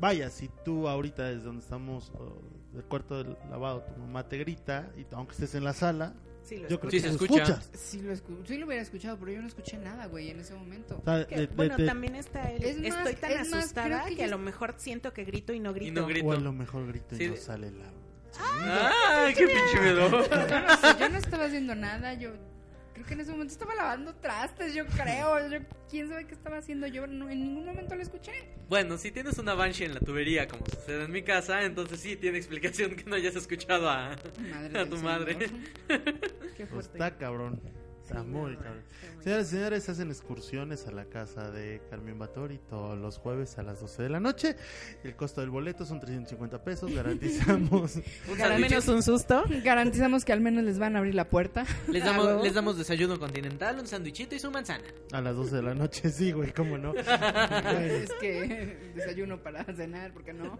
[0.00, 4.38] vaya, si tú ahorita desde donde estamos, oh, del cuarto del lavado, tu mamá te
[4.38, 6.14] grita, y aunque estés en la sala,
[6.46, 7.42] Sí, lo yo creo Sí, que se lo escucha.
[7.42, 7.70] escuchas.
[7.74, 10.54] Sí lo, escu- sí lo hubiera escuchado, pero yo no escuché nada, güey, en ese
[10.54, 10.96] momento.
[11.00, 12.62] O sea, Que, de- de- bueno, de- también está el.
[12.62, 15.58] Es más, estoy tan es asustada que, que a lo mejor siento que grito y
[15.60, 15.88] no grito.
[15.88, 16.26] Y no grito.
[16.28, 17.84] o a lo mejor grito y no sale la...
[18.38, 19.28] ¡Ah!
[19.36, 20.08] ¡Qué pinche miedo!
[20.10, 22.30] Yo no sé, yo no estaba haciendo nada, yo
[22.96, 25.48] Creo que en ese momento estaba lavando trastes, yo creo.
[25.50, 25.58] Yo,
[25.90, 26.86] ¿Quién sabe qué estaba haciendo?
[26.86, 28.32] Yo no- en ningún momento lo escuché.
[28.70, 32.16] Bueno, si tienes una banshee en la tubería, como sucede en mi casa, entonces sí
[32.16, 34.16] tiene explicación que no hayas escuchado a,
[34.50, 35.02] Madre a tu Señor.
[35.04, 35.36] madre.
[36.56, 36.92] Qué Pues fuerte.
[36.94, 37.60] está cabrón.
[38.06, 38.84] Está Sí, muy cabrón.
[39.20, 43.64] Señoras y señores, hacen excursiones a la casa de Carmen Batori todos los jueves a
[43.64, 44.54] las 12 de la noche.
[45.02, 46.94] El costo del boleto son 350 pesos.
[46.94, 47.96] Garantizamos.
[48.30, 49.42] Un Al menos un susto.
[49.64, 51.64] Garantizamos que al menos les van a abrir la puerta.
[51.88, 54.84] Les damos, les damos desayuno continental, un sándwichito y su manzana.
[55.10, 56.94] A las 12 de la noche, sí, güey, cómo no.
[56.96, 60.56] Es que desayuno para cenar, ¿por qué no?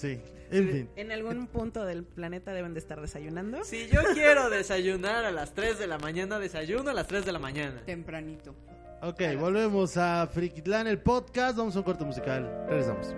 [0.00, 0.20] Sí,
[0.50, 0.90] en fin.
[0.96, 3.64] En algún punto del planeta deben de estar desayunando.
[3.64, 7.32] Si yo quiero desayunar a las 3 de la mañana, desayuno a las 3 de
[7.32, 7.82] la mañana.
[7.84, 8.54] Tempranito.
[9.02, 11.56] Ok, volvemos a Frikitlán, el podcast.
[11.56, 12.66] Vamos a un corte musical.
[12.68, 13.14] Regresamos.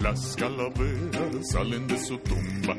[0.00, 2.76] Las calaveras salen de su tumba.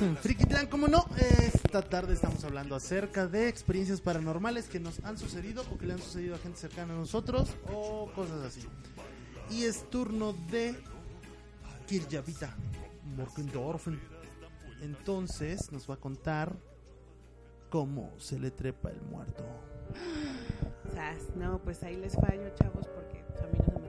[0.00, 1.04] Estamos en como no.
[1.18, 5.92] Esta tarde estamos hablando acerca de experiencias paranormales que nos han sucedido o que le
[5.92, 8.62] han sucedido a gente cercana a nosotros o cosas así.
[9.50, 10.74] Y es turno de
[11.86, 12.56] Kirjavita
[13.14, 14.00] Morgendorfen.
[14.80, 16.56] Entonces nos va a contar
[17.68, 19.44] cómo se le trepa el muerto.
[21.36, 23.79] No, pues ahí les fallo, chavos, porque a mí no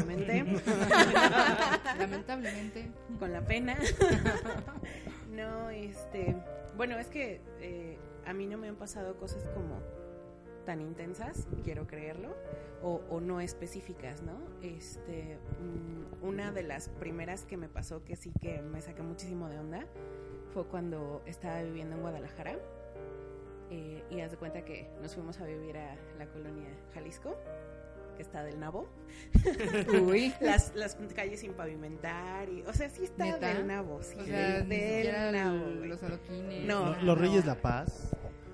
[1.98, 2.90] Lamentablemente.
[3.18, 3.76] con la pena.
[5.30, 6.36] no, este,
[6.76, 9.80] bueno, es que eh, a mí no me han pasado cosas como
[10.66, 12.36] tan intensas, quiero creerlo,
[12.82, 14.38] o, o no específicas, ¿no?
[14.62, 19.48] Este, mm, una de las primeras que me pasó que sí que me saqué muchísimo
[19.48, 19.86] de onda
[20.52, 22.58] fue cuando estaba viviendo en Guadalajara.
[23.70, 27.36] eh, y haz de cuenta que nos fuimos a vivir a la colonia Jalisco,
[28.20, 28.86] que está del Nabo
[30.02, 30.34] Uy.
[30.42, 33.54] las, las calles sin pavimentar y o sea sí está ¿Neta?
[33.54, 36.00] del nabo sí O sea, del nabo los.
[36.66, 36.96] No.
[37.02, 37.14] No.
[37.14, 38.10] Reyes La Paz.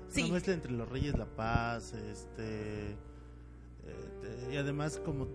[0.07, 0.23] Sí.
[0.23, 2.91] Una mezcla entre los Reyes La Paz, este.
[2.91, 5.27] eh, y además, como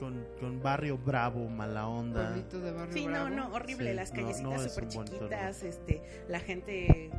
[0.00, 2.26] con, con barrio bravo, mala onda.
[2.30, 3.28] Pueblito de barrio sí no Bravo.
[3.30, 7.10] no horrible Sí, las no, callecitas no es súper chiquitas este la gente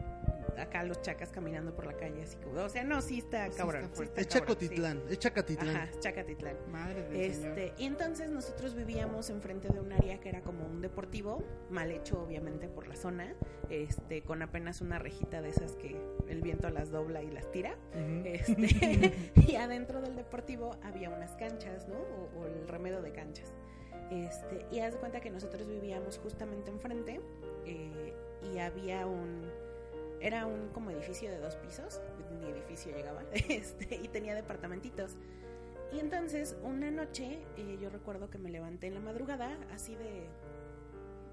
[0.60, 3.52] acá los chacas caminando por la calle así como o sea no sí está Sí
[3.52, 4.04] está cabrón sí.
[4.04, 5.20] Es está cabrón, Chacotitlán, es.
[5.20, 5.76] Chacatitlán.
[5.76, 7.74] ajá Chacatitlán Madre del Este, señor.
[7.78, 12.22] y entonces nosotros vivíamos enfrente de un área que era como un deportivo, mal hecho
[12.22, 13.36] obviamente por la zona,
[13.70, 17.76] este, con apenas una rejita de esas que el viento las dobla y las tira.
[18.24, 21.96] Este, y adentro del deportivo había unas canchas, ¿no?
[21.96, 23.54] O, o el remedio de canchas.
[24.12, 27.20] Este, y haz de cuenta que nosotros vivíamos justamente enfrente
[27.66, 28.14] eh,
[28.54, 29.50] y había un...
[30.20, 32.02] Era un como edificio de dos pisos,
[32.40, 35.16] ni edificio llegaba, este, y tenía departamentitos.
[35.92, 40.28] Y entonces una noche eh, yo recuerdo que me levanté en la madrugada, así de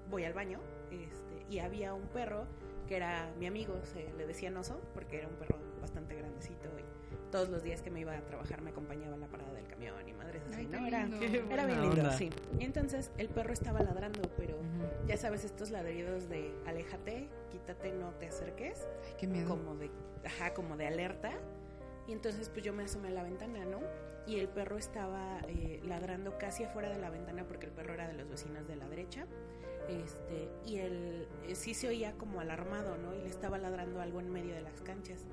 [0.09, 0.59] voy al baño,
[0.91, 2.45] este, y había un perro
[2.87, 6.94] que era mi amigo, se le decían oso, porque era un perro bastante grandecito y
[7.35, 10.07] todos los días que me iba a trabajar me acompañaba en la parada del camión
[10.07, 10.87] y madres así, Ay, qué ¿no?
[10.87, 11.05] Era,
[11.53, 12.11] era bien lindo, onda.
[12.13, 12.29] sí.
[12.57, 14.55] Y entonces el perro estaba ladrando, pero
[15.05, 19.49] ya sabes, estos ladridos de aléjate, quítate, no te acerques, Ay, qué miedo.
[19.49, 19.91] como de,
[20.23, 21.33] ajá, como de alerta.
[22.07, 23.81] Y entonces pues yo me asomé a la ventana, ¿no?
[24.25, 28.07] Y el perro estaba eh, ladrando casi afuera de la ventana porque el perro era
[28.07, 29.25] de los vecinos de la derecha.
[29.89, 33.13] Este, y él eh, sí se oía como alarmado, ¿no?
[33.13, 35.25] Y le estaba ladrando algo en medio de las canchas.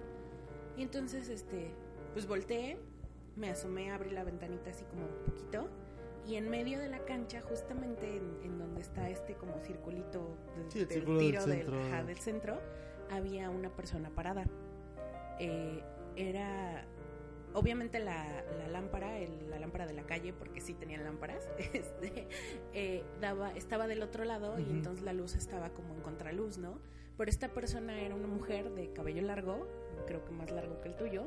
[0.76, 1.70] Y entonces, este,
[2.12, 2.78] pues volteé,
[3.36, 5.68] me asomé, abrí la ventanita así como un poquito.
[6.26, 10.70] Y en medio de la cancha, justamente en, en donde está este como circulito del,
[10.70, 11.80] Sí, el del círculo del tiro del, centro.
[11.82, 12.60] ajá, del centro,
[13.10, 14.44] había una persona parada.
[15.40, 15.82] Eh,
[16.14, 16.84] era
[17.54, 22.28] obviamente la, la lámpara, el- la lámpara de la calle, porque sí tenían lámparas, este,
[22.72, 24.70] eh, daba, estaba del otro lado y Ujú.
[24.72, 26.78] entonces la luz estaba como en contraluz, ¿no?
[27.18, 29.66] Pero esta persona era una mujer de cabello largo,
[30.06, 31.24] creo que más largo que el tuyo.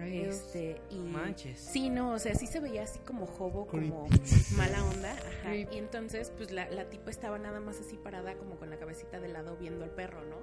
[0.00, 1.58] Este, y Manches.
[1.60, 4.08] sí, no, o sea, sí se veía así como jobo, como
[4.56, 5.54] mala onda, ajá.
[5.54, 9.20] Y entonces, pues la, la tipa estaba nada más así parada, como con la cabecita
[9.20, 10.36] de lado viendo al perro, ¿no?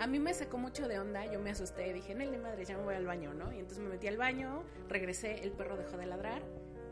[0.00, 2.84] A mí me sacó mucho de onda, yo me asusté, dije, Nelly madre, ya me
[2.84, 3.52] voy al baño, ¿no?
[3.52, 6.42] Y entonces me metí al baño, regresé, el perro dejó de ladrar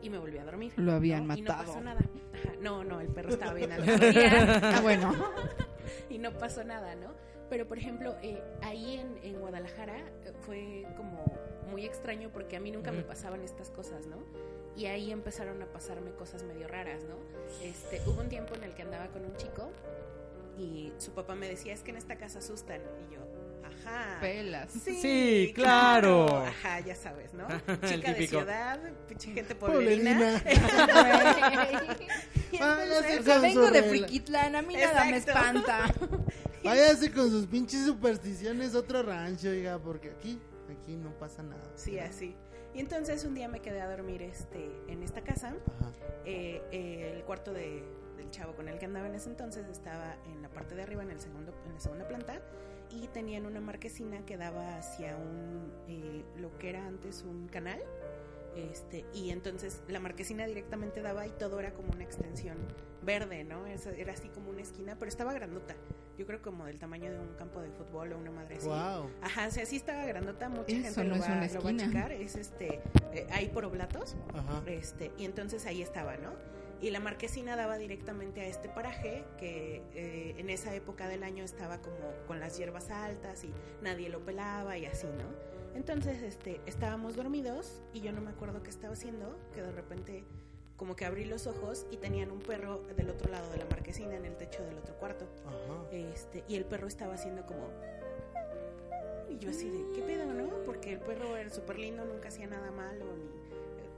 [0.01, 0.73] y me volví a dormir.
[0.77, 1.35] Lo habían ¿no?
[1.35, 1.67] Y no matado.
[1.67, 2.01] pasó nada.
[2.33, 3.83] Ajá, no, no, el perro estaba bien al
[4.63, 5.13] Ah, bueno.
[6.09, 7.13] y no pasó nada, ¿no?
[7.49, 11.25] Pero, por ejemplo, eh, ahí en, en Guadalajara eh, fue como
[11.69, 14.17] muy extraño porque a mí nunca me pasaban estas cosas, ¿no?
[14.75, 17.15] Y ahí empezaron a pasarme cosas medio raras, ¿no?
[17.63, 19.69] Este, hubo un tiempo en el que andaba con un chico
[20.57, 22.81] y su papá me decía, es que en esta casa asustan.
[23.09, 23.19] Y yo,
[23.65, 24.17] ajá.
[24.21, 24.71] Pelas.
[24.71, 26.27] Sí, Sí, claro.
[26.45, 27.47] Ajá, ya sabes, ¿no?
[27.87, 29.55] Chica de ciudad, pinche gente.
[29.59, 30.41] Poblerina.
[32.51, 35.59] Entonces- con vengo de Friquitlán, a mí nada me Exacto.
[35.59, 35.93] espanta.
[36.63, 40.39] Váyase con sus pinches supersticiones a otro rancho, oiga, porque aquí,
[40.89, 41.61] aquí no pasa nada.
[41.75, 42.09] Sí, ¿verdad?
[42.09, 42.35] así.
[42.73, 45.49] Y entonces un día me quedé a dormir este, en esta casa.
[45.79, 45.91] Ajá.
[46.25, 47.83] Eh, eh, el cuarto de-
[48.17, 51.03] del chavo con el que andaba en ese entonces estaba en la parte de arriba,
[51.03, 52.41] en, el segundo, en la segunda planta.
[52.91, 57.79] Y tenían una marquesina que daba hacia un, eh, lo que era antes un canal.
[58.55, 62.57] Este, y entonces la marquesina directamente daba y todo era como una extensión
[63.01, 63.65] verde, ¿no?
[63.67, 65.75] Esa- Era así como una esquina, pero estaba grandota.
[66.17, 68.67] Yo creo como del tamaño de un campo de fútbol o una madre así.
[68.67, 69.09] Wow.
[69.21, 71.61] Ajá, o sea, sí estaba grandota, mucha Eso gente no lo, es va, una lo
[71.63, 72.11] va a checar.
[72.11, 72.81] Es este,
[73.13, 74.15] eh, ahí por oblatos.
[74.33, 74.61] Ajá.
[74.65, 76.33] Este, y entonces ahí estaba, ¿no?
[76.81, 81.43] Y la marquesina daba directamente a este paraje que eh, en esa época del año
[81.43, 81.97] estaba como
[82.27, 85.25] con las hierbas altas y nadie lo pelaba y así, ¿no?
[85.75, 90.23] Entonces, este, estábamos dormidos y yo no me acuerdo qué estaba haciendo, que de repente
[90.79, 94.15] como que abrí los ojos y tenían un perro del otro lado de la marquesina
[94.15, 95.27] en el techo del otro cuarto.
[95.45, 95.85] Ajá.
[95.91, 97.67] Este, y el perro estaba haciendo como.
[99.29, 100.63] Y yo así de, ¿qué pedo, no?
[100.65, 103.25] Porque el perro era súper lindo, nunca hacía nada malo, ni.
[103.25, 103.89] eh,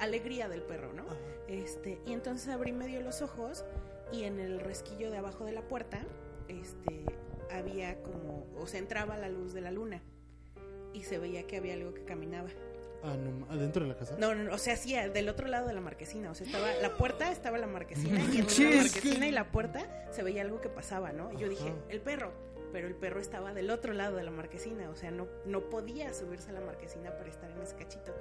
[0.00, 1.04] alegría del perro, ¿no?
[1.04, 1.16] Ajá.
[1.46, 3.64] Este, y entonces abrí medio los ojos
[4.10, 6.04] y en el resquillo de abajo de la puerta,
[6.48, 7.04] este,
[7.52, 8.44] había como.
[8.58, 10.02] O se entraba la luz de la luna.
[10.92, 12.50] Y se veía que había algo que caminaba.
[13.04, 14.16] Ah, no, adentro de la casa.
[14.18, 16.30] No, no, no, o sea, sí, del otro lado de la marquesina.
[16.30, 19.32] O sea, estaba la puerta, estaba la marquesina, y entre la es marquesina que- y
[19.32, 21.30] la puerta se veía algo que pasaba, ¿no?
[21.32, 22.32] Y yo dije, el perro.
[22.72, 24.90] Pero el perro estaba del otro lado de la marquesina.
[24.90, 28.12] O sea, no, no podía subirse a la marquesina para estar en ese cachito.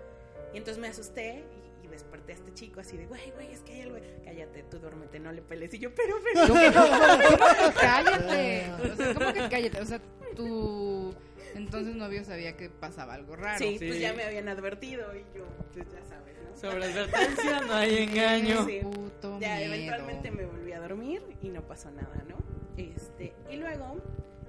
[0.53, 1.43] Y entonces me asusté
[1.81, 3.97] y, y desperté a este chico así de, güey, güey, es que hay algo.
[4.23, 5.73] Cállate, tú duérmete, no le peles.
[5.73, 6.47] Y yo, pero, pero.
[6.47, 8.71] ¿Cómo que cállate?
[8.91, 9.81] O sea, ¿cómo que cállate?
[9.81, 9.99] O sea,
[10.35, 11.15] tu
[11.57, 13.57] entonces novio sabía que pasaba algo raro.
[13.59, 13.87] Sí, Sí.
[13.87, 16.55] pues ya me habían advertido y yo, pues ya sabes, ¿no?
[16.57, 18.65] Sobre advertencia no hay engaño.
[18.65, 18.79] Sí.
[18.81, 19.73] Puto Ya miedo.
[19.73, 22.37] eventualmente me volví a dormir y no pasó nada, ¿no?
[22.77, 23.97] Este, y luego,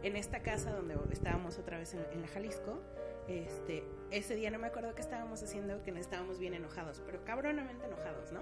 [0.03, 2.81] en esta casa donde estábamos otra vez en, en la Jalisco,
[3.29, 7.87] este, ese día no me acuerdo qué estábamos haciendo, que estábamos bien enojados, pero cabronamente
[7.87, 8.41] enojados, ¿no?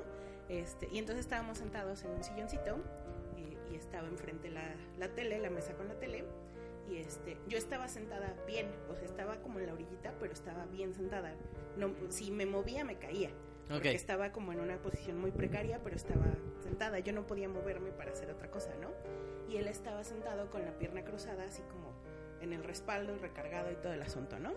[0.48, 2.78] Este, y entonces estábamos sentados en un silloncito
[3.36, 6.24] y, y estaba enfrente la, la tele, la mesa con la tele.
[6.88, 10.66] Y este, yo estaba sentada bien, o sea, estaba como en la orillita, pero estaba
[10.66, 11.34] bien sentada.
[11.76, 13.30] No, si me movía me caía
[13.68, 16.26] porque estaba como en una posición muy precaria, pero estaba
[16.60, 16.98] sentada.
[16.98, 18.90] Yo no podía moverme para hacer otra cosa, ¿no?
[19.48, 21.92] Y él estaba sentado con la pierna cruzada, así como
[22.40, 24.52] en el respaldo recargado y todo el asunto, ¿no?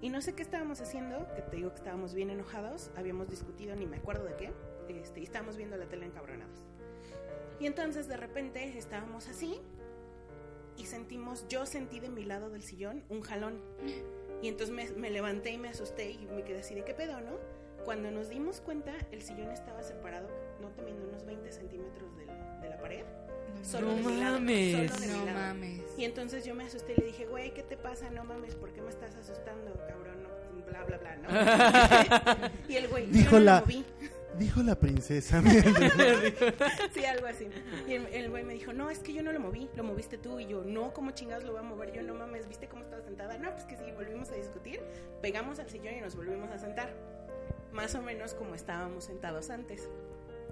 [0.00, 3.74] Y no sé qué estábamos haciendo, que te digo que estábamos bien enojados, habíamos discutido,
[3.74, 4.52] ni me acuerdo de qué,
[4.88, 6.62] este, y estábamos viendo la tele encabronados.
[7.58, 9.60] Y entonces de repente estábamos así
[10.76, 13.60] y sentimos, yo sentí de mi lado del sillón un jalón.
[14.42, 17.20] Y entonces me, me levanté y me asusté y me quedé así de qué pedo,
[17.20, 17.38] ¿no?
[17.84, 20.28] Cuando nos dimos cuenta, el sillón estaba separado,
[20.60, 22.26] no te miento, unos 20 centímetros del-
[22.60, 23.04] de la pared.
[23.62, 24.90] Solo No de mi lado, mames.
[24.90, 25.38] solo de mi No lado.
[25.38, 25.82] mames.
[25.96, 28.10] Y entonces yo me asusté y le dije, güey, ¿qué te pasa?
[28.10, 30.22] No mames, ¿por qué me estás asustando, cabrón?
[30.22, 31.28] No, bla, bla, bla, ¿no?
[32.68, 33.84] y el güey, Dijo yo no la- lo moví.
[34.38, 35.42] Dijo la princesa.
[36.94, 37.48] Sí, algo así.
[37.86, 40.18] Y el, el güey me dijo, no, es que yo no lo moví, lo moviste
[40.18, 40.40] tú.
[40.40, 41.92] Y yo, no, ¿cómo chingados lo voy a mover?
[41.92, 43.38] Yo, no mames, ¿viste cómo estaba sentada?
[43.38, 44.80] No, pues que sí, volvimos a discutir,
[45.22, 46.94] pegamos al sillón y nos volvimos a sentar.
[47.72, 49.88] Más o menos como estábamos sentados antes.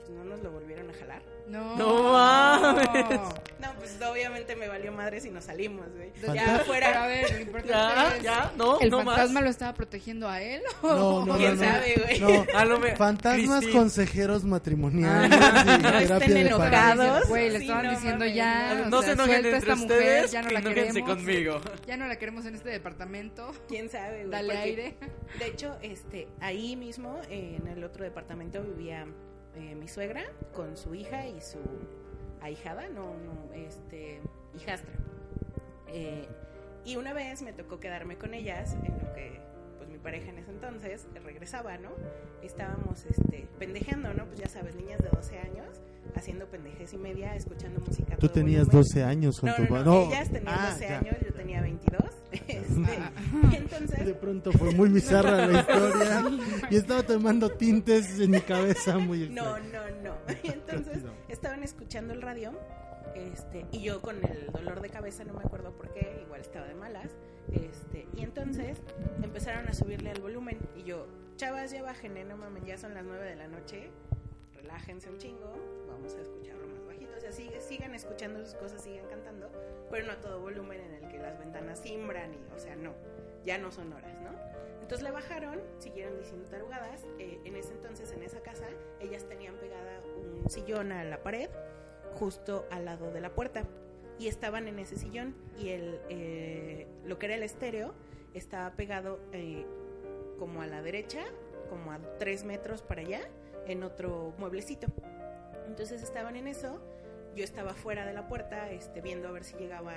[0.07, 1.22] Pues no nos lo volvieron a jalar.
[1.48, 1.76] No.
[1.76, 3.20] No mames.
[3.61, 6.11] No, pues obviamente me valió madres y nos salimos, güey.
[6.14, 7.07] Ya Pero a afuera.
[7.07, 8.22] ver, lo importante Ya, es...
[8.22, 9.42] ya, no, ¿El no fantasma más.
[9.44, 10.62] lo estaba protegiendo a él?
[10.82, 10.88] No,
[11.24, 11.64] no, no, ¿Quién no.
[11.64, 12.20] sabe, güey?
[12.20, 13.78] No, A lo me- Fantasmas Cristi.
[13.78, 17.28] consejeros matrimoniales Ah, y no terapia estén de enojados.
[17.28, 18.86] Güey, le Sí, estaban no diciendo ya.
[18.88, 21.02] No o se enojen entre esta mujer, ustedes, ya no la queremos.
[21.02, 21.61] conmigo.
[21.86, 23.52] Ya no la queremos en este departamento.
[23.68, 24.30] ¿Quién sabe, güey?
[24.30, 24.96] Dale Porque- aire.
[25.38, 29.07] De hecho, este, ahí mismo, eh, en el otro departamento, vivía
[29.57, 31.59] eh, mi suegra con su hija y su
[32.40, 34.20] ahijada, no, no, este,
[34.55, 34.92] hijastra.
[35.88, 36.28] Eh,
[36.84, 39.40] y una vez me tocó quedarme con ellas en lo que,
[40.05, 41.90] pareja en ese entonces regresaba, ¿no?
[42.42, 44.26] Estábamos, este, pendejeando, ¿no?
[44.26, 45.66] Pues ya sabes, niñas de 12 años
[46.14, 48.16] haciendo pendejez y media, escuchando música.
[48.18, 48.82] Tú tenías volumen.
[48.84, 50.98] 12 años con No, tu no, no, ellas tenían Ah, 12 ya.
[50.98, 52.02] años, yo tenía 22.
[52.34, 53.12] Este, Ah,
[53.52, 56.22] y entonces De pronto fue muy bizarra la historia
[56.70, 59.92] y estaba tomando tintes en mi cabeza muy No, extraño.
[60.02, 60.14] no, no.
[60.42, 62.52] Y entonces estaban escuchando el radio
[63.14, 66.66] este, y yo con el dolor de cabeza, no me acuerdo por qué, igual estaba
[66.66, 67.11] de malas.
[67.53, 68.78] Este, y entonces
[69.22, 73.05] empezaron a subirle al volumen y yo, chavas, ya bajen, no mames, ya son las
[73.05, 73.90] 9 de la noche,
[74.55, 75.53] relájense un chingo,
[75.88, 77.12] vamos a escucharlo más bajito.
[77.16, 79.51] O sea, sigue- sigan escuchando sus cosas, sigan cantando,
[79.90, 82.92] pero no a todo volumen en el que las ventanas simbran y, o sea, no,
[83.45, 84.30] ya no son horas, ¿no?
[84.80, 87.05] Entonces le bajaron, siguieron diciendo tarugadas.
[87.18, 88.66] eh, en ese entonces, en esa casa,
[89.01, 91.49] ellas tenían pegada un sillón a la pared,
[92.14, 93.64] justo al lado de la puerta.
[94.18, 95.34] Y estaban en ese sillón.
[95.58, 97.94] Y el, eh, lo que era el estéreo
[98.34, 99.66] estaba pegado eh,
[100.38, 101.24] como a la derecha,
[101.70, 103.20] como a tres metros para allá,
[103.66, 104.88] en otro mueblecito.
[105.66, 106.80] Entonces estaban en eso.
[107.34, 109.94] Yo estaba fuera de la puerta, este, viendo a ver si llegaba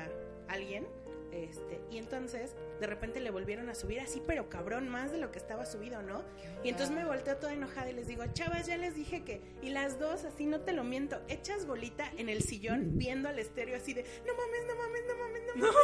[0.48, 0.88] alguien.
[1.32, 5.32] Este, y entonces, de repente le volvieron a subir así, pero cabrón, más de lo
[5.32, 6.24] que estaba subido, ¿no?
[6.64, 9.42] Y entonces me volteo toda enojada y les digo, chavas, ya les dije que.
[9.62, 13.40] Y las dos, así no te lo miento, hechas bolita en el sillón, viendo al
[13.40, 15.76] estéreo así de, no mames, no mames, no mames, no mames.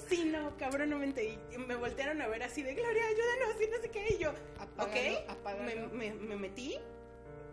[0.08, 1.24] Sí, no, cabrón, no mente.
[1.52, 4.06] Y me voltearon a ver así de, Gloria, ayúdanos, y no sé qué.
[4.14, 5.88] Y yo, Apágalo, ok, apágalo.
[5.90, 6.78] me, me- me metí,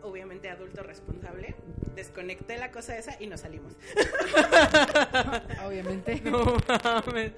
[0.04, 1.56] obviamente adulto responsable,
[1.96, 3.74] desconecté la cosa esa y nos salimos.
[5.66, 6.22] Obviamente.
[6.26, 7.32] No mames.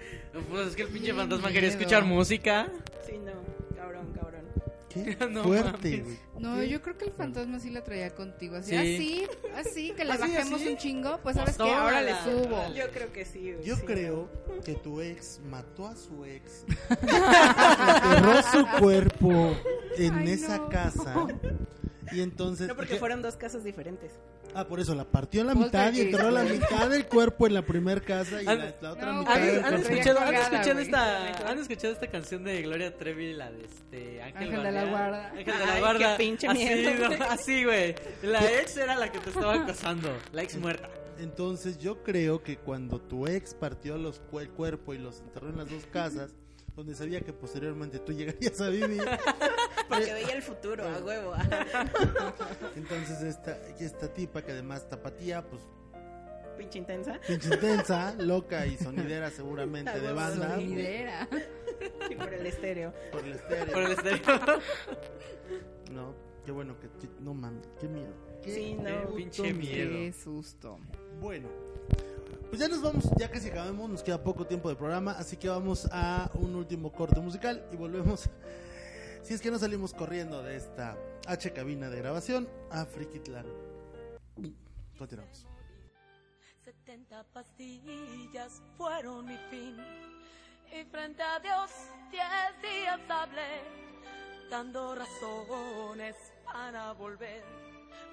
[0.49, 2.67] Pues es que el pinche Qué fantasma quería escuchar música.
[3.05, 3.31] Sí, no,
[3.75, 4.41] cabrón, cabrón.
[4.89, 6.03] Qué No fuerte, mames.
[6.03, 6.19] güey.
[6.39, 8.57] No, yo creo que el fantasma sí la traía contigo.
[8.57, 9.25] Así, Sí.
[9.55, 10.67] así, así, que le ¿Así, bajemos así?
[10.69, 11.19] un chingo.
[11.23, 12.73] Pues sabes que ahora le subo.
[12.73, 13.53] Yo creo que sí.
[13.53, 13.83] güey, Yo sí.
[13.85, 14.29] creo
[14.63, 16.65] que tu ex mató a su ex,
[17.01, 19.55] enterró su cuerpo
[19.97, 20.69] en Ay, esa no.
[20.69, 21.27] casa
[22.11, 22.67] y entonces...
[22.67, 24.11] No, porque fueron dos casas diferentes.
[24.53, 27.53] Ah, por eso la partió a la mitad y enterró la mitad del cuerpo en
[27.53, 31.49] la primera casa y la, la otra No, mitad ¿Han, han escuchado, han escuchado esta,
[31.49, 34.85] ¿Han escuchado esta canción de Gloria Trevi, la de este Ángel, Ángel de la?
[34.85, 35.29] Guarda.
[35.31, 36.17] Ángel de la Ay, Guarda.
[36.17, 37.15] qué pinche así, miedo.
[37.29, 37.95] Así, güey.
[38.23, 40.09] La ex era la que te estaba acosando.
[40.31, 40.89] La ex muerta.
[41.17, 45.57] Entonces yo creo que cuando tu ex partió los el cuerpo y los enterró en
[45.57, 46.35] las dos casas,
[46.75, 49.03] donde sabía que posteriormente tú llegarías a vivir,
[49.89, 51.33] Porque veía el futuro, a huevo.
[52.75, 55.61] entonces esta, esta tipa que además tapatía, pues
[56.57, 57.19] Pinche intensa.
[57.27, 61.27] pinche intensa, loca y sonidera seguramente de banda, Sonidera.
[62.09, 62.93] Y por el estéreo.
[63.11, 63.73] por el estéreo.
[63.73, 64.21] Por el estéreo.
[65.91, 66.15] No,
[66.45, 68.13] qué bueno que, que- no mames, qué miedo.
[68.41, 69.13] Qué Sí, no.
[69.13, 69.89] Pinche miedo.
[69.91, 70.79] Qué susto.
[71.19, 71.49] Bueno,
[72.49, 75.49] pues ya nos vamos, ya casi acabamos, nos queda poco tiempo de programa, así que
[75.49, 78.29] vamos a un último corte musical y volvemos.
[79.23, 83.45] Si es que no salimos corriendo de esta H cabina de grabación a Frikitlán.
[84.97, 85.47] Continuamos.
[86.63, 89.77] 70 pastillas fueron mi fin.
[90.71, 91.71] Y frente a Dios,
[92.11, 93.61] diez días hablé,
[94.49, 96.15] dando razones
[96.45, 97.54] para volver.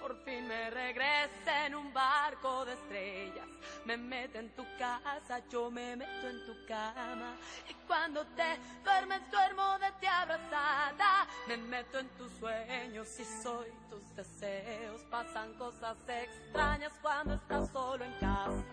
[0.02, 3.46] Por fin me regrese en un barco de estrellas.
[3.84, 7.36] Me mete en tu casa, yo me meto en tu cama.
[7.70, 11.26] Y cuando te duermes, duermo de ti abrazada.
[11.46, 15.02] Me meto en tus sueños y soy tus deseos.
[15.08, 18.64] Pasan cosas extrañas cuando estás solo en casa.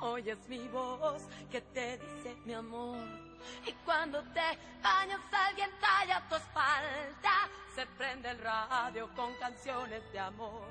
[0.00, 3.27] Oyes mi voz que te dice mi amor.
[3.66, 7.48] Y cuando te bañas alguien talla tu espalda.
[7.74, 10.66] Se prende el radio con canciones de amor.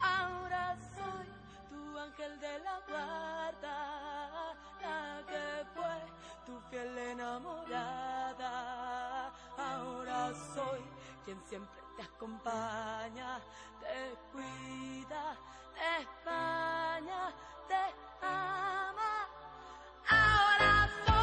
[0.00, 1.26] Ahora soy
[1.70, 5.94] tu ángel de la guarda, la que fue
[6.46, 8.52] tu fiel enamorada.
[9.56, 10.80] Ahora soy
[11.24, 13.40] quien siempre te acompaña,
[13.80, 15.36] te cuida,
[15.74, 17.32] te baña,
[17.68, 17.94] te
[18.26, 19.28] ama.
[20.08, 21.21] Ahora soy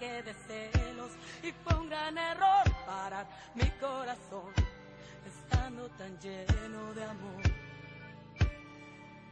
[0.00, 1.10] un arranque de celos
[1.42, 4.52] y fue un gran error parar mi corazón
[5.26, 7.42] estando tan lleno de amor.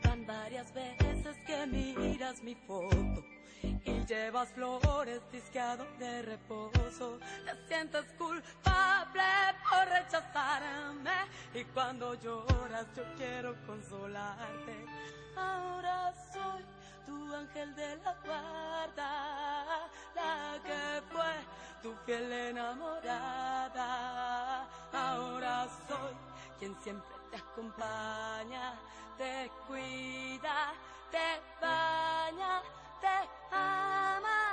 [0.04, 3.24] Van varias veces que miras mi foto
[3.62, 7.18] y llevas flores disqueado de reposo.
[7.44, 9.22] Te sientes culpable
[9.68, 11.10] por rechazarme
[11.54, 14.86] y cuando lloras yo quiero consolarte.
[15.36, 16.77] Ahora soy
[17.08, 19.10] tu ángel de la guarda,
[20.14, 21.32] la que fue
[21.82, 23.88] tu fiel enamorada.
[24.92, 26.14] Ahora soy
[26.58, 28.74] quien siempre te acompaña,
[29.16, 30.74] te cuida,
[31.10, 32.62] te baña,
[33.00, 33.16] te
[33.56, 34.47] ama.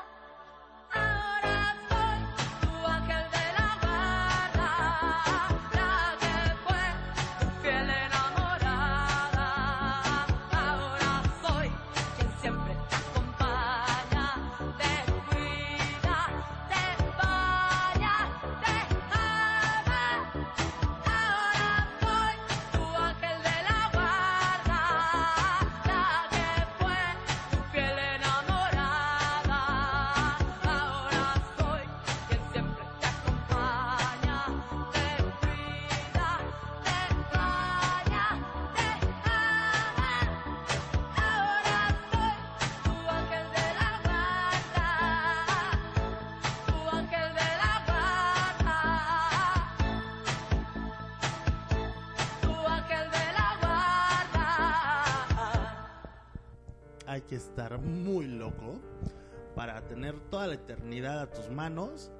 [59.65, 62.11] Para tener toda la eternidad a tus manos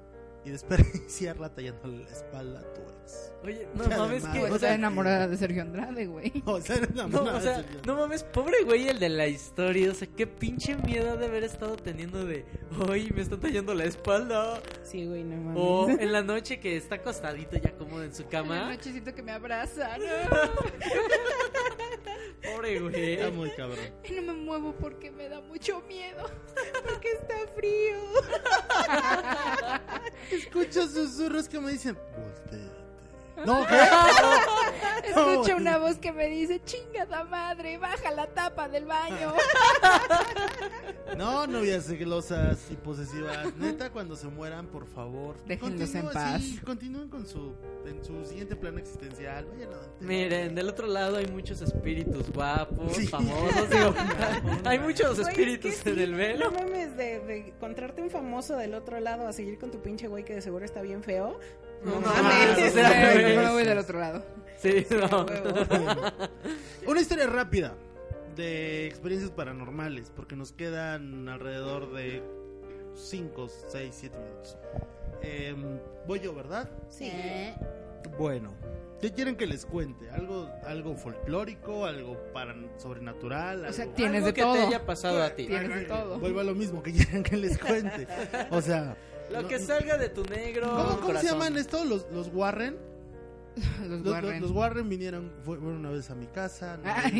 [0.46, 3.32] y desperdiciarla tallándole la espalda a tu ex.
[3.44, 4.44] Oye, no Que mames, que.
[4.44, 6.32] O O sea, enamorada de Sergio Andrade, güey.
[6.46, 7.80] O sea, eres no, enamorada o sea, de Sergio.
[7.84, 9.90] no mames, pobre güey el de la historia.
[9.90, 12.44] O sea, qué pinche miedo de haber estado teniendo de.
[12.90, 14.60] Ay, me están tallando la espalda.
[14.84, 15.62] Sí, güey, no mames.
[15.62, 18.70] O en la noche que está acostadito ya cómodo en su La cama.
[18.70, 19.96] nochecito que me abraza.
[22.44, 23.12] Pobre güey.
[23.14, 23.78] Está muy cabrón.
[24.04, 26.30] Y no me muevo porque me da mucho miedo.
[26.88, 27.96] Porque está frío.
[30.36, 31.96] Escucho susurros que me dicen.
[33.44, 35.08] No, ¿qué?
[35.08, 35.56] Escucho No.
[35.56, 39.32] una voz que me dice, chingada madre, baja la tapa del baño.
[41.16, 43.54] No, novias celosas y posesivas.
[43.56, 45.36] Neta, cuando se mueran, por favor.
[45.46, 46.42] Déjenlos en paz.
[46.42, 47.54] sí, continúen con su,
[47.86, 49.46] en su siguiente plano existencial.
[49.46, 49.70] Vayan
[50.00, 53.06] Miren, del otro lado hay muchos espíritus guapos, Sí.
[53.06, 53.70] famosos.
[53.70, 53.94] Digo,
[54.64, 56.50] hay muchos espíritus es que en sí, el velo.
[56.50, 60.08] No mames, de, de encontrarte un famoso del otro lado a seguir con tu pinche
[60.08, 61.38] güey que de seguro está bien feo.
[61.84, 62.22] No mames.
[62.22, 63.34] mames, o sea, Güey, güey.
[63.34, 64.24] yo me voy del otro lado.
[64.58, 65.26] Sí, no.
[66.86, 67.74] Una historia rápida
[68.34, 72.22] de experiencias paranormales, porque nos quedan alrededor de
[72.94, 74.56] 5, 6, 7 minutos.
[75.22, 76.68] Em, voy yo, ¿verdad?
[76.88, 77.12] Sí.
[78.18, 78.52] Bueno,
[79.00, 80.08] ¿qué quieren que les cuente?
[80.10, 81.84] ¿Algo, algo folclórico?
[81.86, 83.64] ¿Algo para sobrenatural?
[83.66, 84.52] O sea, algo- tienes Algo de que todo.
[84.54, 85.46] te haya pasado a ti.
[85.46, 86.18] Tienes de todo.
[86.18, 88.06] Vuelvo a lo mismo, que quieren que les cuente?
[88.50, 88.96] O sea...
[89.30, 90.70] Lo no- que salga de tu negro.
[90.70, 91.84] ¿Cómo, cómo se llaman estos?
[91.86, 92.76] ¿Los, los Warren?
[93.88, 94.42] Los Los, Warren.
[94.42, 96.78] los Warren vinieron, fue- fueron una vez a mi casa.
[96.84, 97.10] a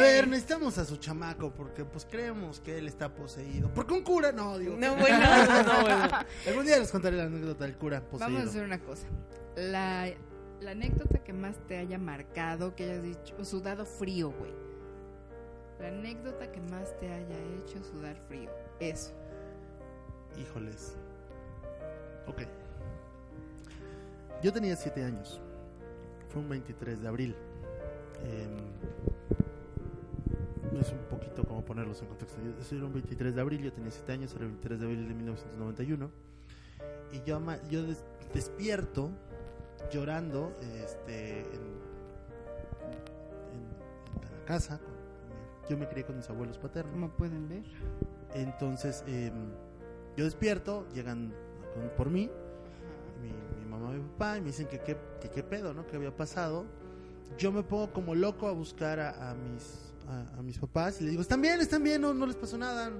[0.00, 3.70] ver, necesitamos a su chamaco porque pues creemos que él está poseído.
[3.74, 4.76] Porque un cura, no, digo.
[4.76, 5.18] No, bueno.
[5.64, 6.08] No, bueno.
[6.46, 8.32] Algún día les contaré la anécdota del cura poseído.
[8.34, 9.06] Vamos a hacer una cosa.
[9.56, 10.08] La,
[10.60, 14.52] la anécdota que más te haya marcado, que hayas dicho, sudado frío, güey.
[15.80, 18.50] La anécdota que más te haya hecho sudar frío.
[18.80, 19.12] Eso.
[20.36, 20.96] Híjoles.
[22.26, 22.42] Ok.
[24.42, 25.40] Yo tenía 7 años.
[26.28, 27.34] Fue un 23 de abril.
[28.24, 28.58] Em,
[30.80, 32.40] es un poquito como ponerlos en contexto.
[32.42, 34.84] Yo- Eso era un 23 de abril, yo tenía 7 años, era el 23 de
[34.86, 36.10] abril de 1991.
[37.12, 38.04] Y yo, yo des-
[38.34, 39.10] despierto
[39.90, 40.52] llorando
[40.84, 41.46] este, en,
[42.84, 44.78] en- en la casa.
[45.68, 46.92] Yo me crié con mis abuelos paternos.
[46.92, 47.62] Como pueden ver.
[48.34, 49.32] Entonces, em,
[50.18, 51.32] yo despierto, llegan
[51.74, 52.28] con- por mí,
[53.22, 53.30] mi,
[53.62, 54.96] mi mamá y mi papá, y me dicen que qué
[55.32, 55.86] que pedo, ¿no?
[55.86, 56.64] ¿Qué había pasado?
[57.38, 61.04] Yo me pongo como loco a buscar a, a mis, a, a mis papás y
[61.04, 61.60] les digo, ¿están bien?
[61.60, 62.02] ¿Están bien?
[62.02, 62.90] No, no les pasó nada.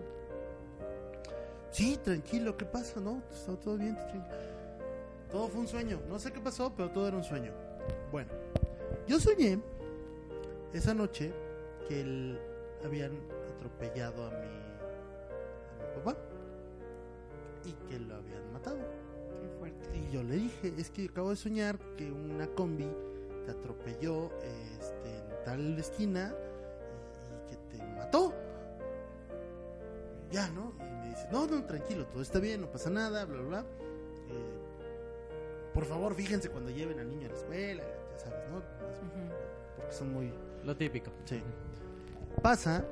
[1.73, 3.01] Sí, tranquilo, ¿qué pasa?
[3.01, 3.21] ¿No?
[3.33, 3.97] Está todo bien.
[3.97, 4.25] tranquilo".
[5.31, 6.01] Todo fue un sueño.
[6.09, 7.51] No sé qué pasó, pero todo era un sueño.
[8.13, 8.31] Bueno,
[9.09, 9.61] yo soñé
[10.73, 11.33] esa noche
[11.89, 12.39] que el-
[12.85, 13.11] habían
[13.57, 16.17] atropellado a mi, a mi papá
[17.69, 18.79] y que lo habían matado.
[19.41, 19.97] Qué fuerte.
[19.97, 22.89] Y yo le dije, es que acabo de soñar que una combi
[23.45, 24.31] te atropelló
[24.79, 28.35] este, en tal esquina y, y que te mató.
[30.31, 30.75] Ya, ¿no?
[30.81, 33.61] Y me dice, no, no, tranquilo, todo está bien, no pasa nada, bla, bla, bla.
[33.61, 34.59] Eh,
[35.73, 38.63] por favor, fíjense cuando lleven al niño a la escuela, ya sabes, ¿no?
[39.77, 40.33] Porque son muy...
[40.65, 41.11] Lo típico.
[41.25, 41.41] Sí.
[42.43, 42.85] Pasa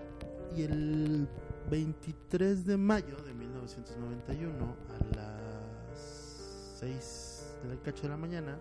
[0.54, 1.28] y el
[1.68, 3.34] 23 de mayo de
[3.66, 8.56] 1991 a las 6 del cacho de la mañana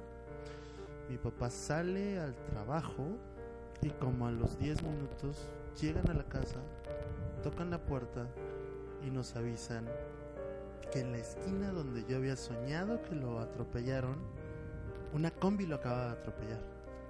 [1.09, 3.05] mi papá sale al trabajo
[3.81, 5.47] y como a los 10 minutos
[5.79, 6.57] llegan a la casa,
[7.43, 8.25] tocan la puerta
[9.05, 9.85] y nos avisan
[10.91, 14.17] que en la esquina donde yo había soñado que lo atropellaron,
[15.13, 16.61] una combi lo acababa de atropellar.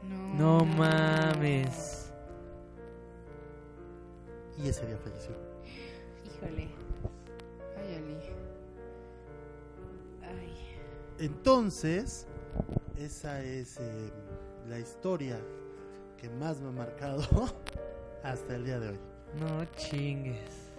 [0.03, 2.11] No, No mames.
[4.57, 5.35] Y ese día falleció.
[6.25, 6.84] Híjole.
[11.20, 12.28] Entonces,
[12.97, 14.11] esa es eh,
[14.68, 15.39] la historia
[16.18, 17.24] que más me ha marcado
[18.24, 18.99] hasta el día de hoy.
[19.39, 20.72] No chingues.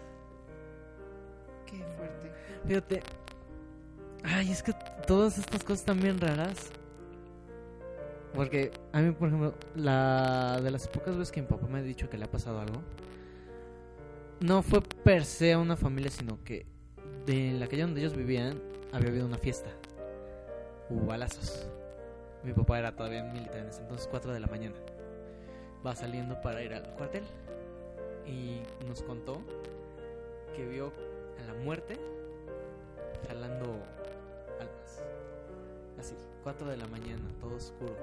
[1.66, 2.32] Qué fuerte.
[2.66, 3.02] Fíjate.
[4.22, 4.72] Ay, es que
[5.06, 6.70] todas estas cosas están bien raras.
[8.34, 11.82] Porque a mí, por ejemplo, la de las pocas veces que mi papá me ha
[11.82, 12.82] dicho que le ha pasado algo,
[14.40, 16.66] no fue per se a una familia, sino que
[17.24, 18.60] de la calle donde ellos vivían
[18.92, 19.70] había habido una fiesta.
[20.88, 21.66] Hubo balazos.
[22.44, 24.76] Mi papá era todavía militar en ese entonces, 4 de la mañana.
[25.84, 27.24] Va saliendo para ir al cuartel
[28.24, 29.40] y nos contó
[30.54, 30.92] que vio
[31.40, 31.98] a la muerte
[33.26, 33.64] jalando
[34.60, 35.02] almas.
[35.98, 36.14] Así,
[36.44, 37.96] 4 de la mañana, todo oscuro.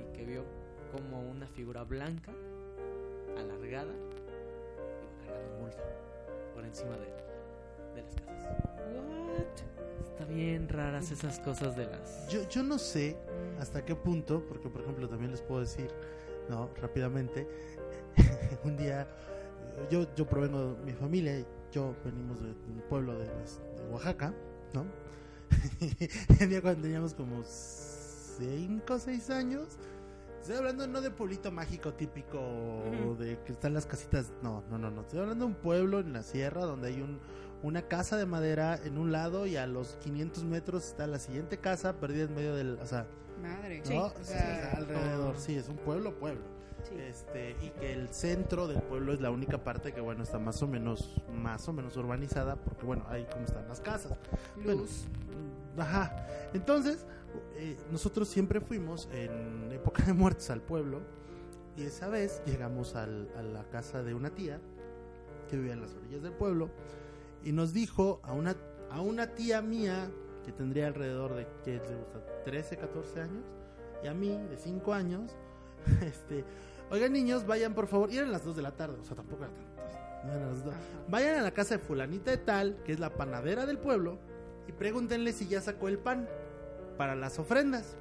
[0.00, 0.44] Y que vio
[0.92, 2.32] como una figura blanca,
[3.36, 5.70] alargada, iba cargando un
[6.54, 7.06] por encima de,
[7.96, 8.64] de las casas.
[8.94, 10.06] What?
[10.12, 12.28] Está bien raras esas cosas de las...
[12.28, 13.16] Yo, yo no sé
[13.60, 15.90] hasta qué punto, porque por ejemplo también les puedo decir,
[16.48, 17.46] no, rápidamente,
[18.64, 19.06] un día
[19.90, 24.32] yo, yo provengo de mi familia, yo venimos de un pueblo de, las- de Oaxaca,
[24.72, 24.86] ¿no?
[26.40, 29.76] el día cuando teníamos como 5 o 6 años,
[30.40, 34.90] estoy hablando no de pueblito mágico típico de que están las casitas, no, no, no,
[34.90, 37.20] no, estoy hablando de un pueblo en la sierra donde hay un,
[37.62, 41.58] una casa de madera en un lado y a los 500 metros está la siguiente
[41.58, 43.06] casa perdida en medio del, o sea,
[43.42, 43.82] Madre.
[43.90, 44.04] ¿no?
[44.04, 46.40] O O sea, sea, alrededor, sí, es un pueblo, pueblo.
[46.88, 46.94] Sí.
[47.00, 50.62] Este, y que el centro del pueblo es la única parte que bueno está más
[50.62, 54.12] o menos más o menos urbanizada porque bueno ahí como están las casas
[54.54, 55.06] Bueno, luz.
[55.76, 56.14] mm, ajá
[56.54, 57.04] entonces
[57.56, 61.00] eh, nosotros siempre fuimos en época de muertos al pueblo
[61.76, 64.60] y esa vez llegamos al- a la casa de una tía
[65.50, 66.70] que vivía en las orillas del pueblo
[67.46, 68.56] y nos dijo a una
[68.90, 70.10] a una tía mía
[70.44, 72.20] que tendría alrededor de ¿qué le gusta?
[72.44, 73.44] 13 14 años
[74.02, 75.32] y a mí de 5 años
[76.02, 76.44] este
[76.90, 79.44] oigan niños vayan por favor y eran las 2 de la tarde o sea tampoco
[79.44, 79.76] eran tantas
[80.24, 80.74] no eran las dos.
[80.74, 80.82] Ajá.
[81.08, 84.18] Vayan a la casa de fulanita de tal, que es la panadera del pueblo,
[84.66, 86.28] y pregúntenle si ya sacó el pan
[86.98, 87.96] para las ofrendas.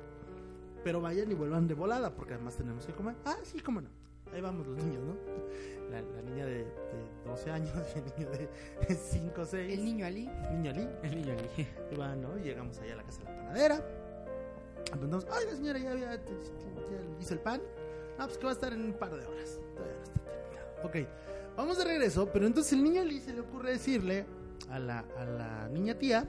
[0.84, 3.16] Pero vayan y vuelvan de volada, porque además tenemos que comer.
[3.26, 3.90] Ah, sí, cómo no.
[4.34, 5.16] Ahí vamos los niños, ¿no?
[5.96, 6.66] La, la niña de, de
[7.26, 9.74] 12 años y el niño de 5 o 6.
[9.74, 10.30] El niño Ali.
[10.52, 10.90] niño Ali.
[11.04, 11.68] El niño allí.
[11.92, 12.36] Y van, ¿no?
[12.38, 13.86] Llegamos allá a la casa de la panadera.
[14.92, 16.22] Preguntamos, ay, la señora ya, había, ya
[17.20, 17.62] hizo el pan.
[18.18, 19.60] No, pues que va a estar en un par de horas.
[19.74, 20.68] Todavía no está terminado.
[20.84, 20.96] Ok,
[21.56, 24.26] vamos de regreso, pero entonces el niño Lee se le ocurre decirle
[24.70, 26.28] a la, a la niña tía,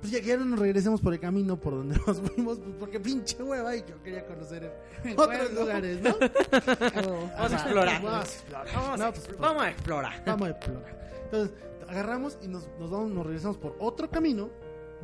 [0.00, 2.74] pues ya que ya no nos regresemos por el camino por donde nos fuimos, pues
[2.78, 4.72] porque pinche hueva y yo quería conocer
[5.04, 5.60] El otros pueblo.
[5.60, 6.14] lugares, ¿no?
[7.38, 8.02] Vamos a explorar.
[8.02, 8.66] Vamos a explorar.
[8.74, 10.22] Vamos, No, a, pues, vamos a explorar.
[10.26, 11.00] Vamos a explorar.
[11.24, 11.56] Entonces,
[11.88, 14.48] agarramos y nos, nos, vamos, nos regresamos por otro camino,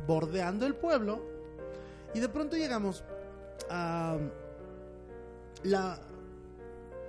[0.07, 1.21] bordeando el pueblo,
[2.13, 3.03] y de pronto llegamos
[3.69, 4.17] a
[5.63, 5.99] la.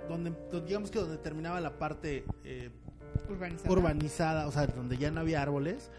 [0.07, 2.69] Donde, donde- digamos que donde terminaba la parte eh,
[3.29, 3.71] Urbanizada.
[3.71, 5.91] urbanizada, o sea, donde ya no había árboles,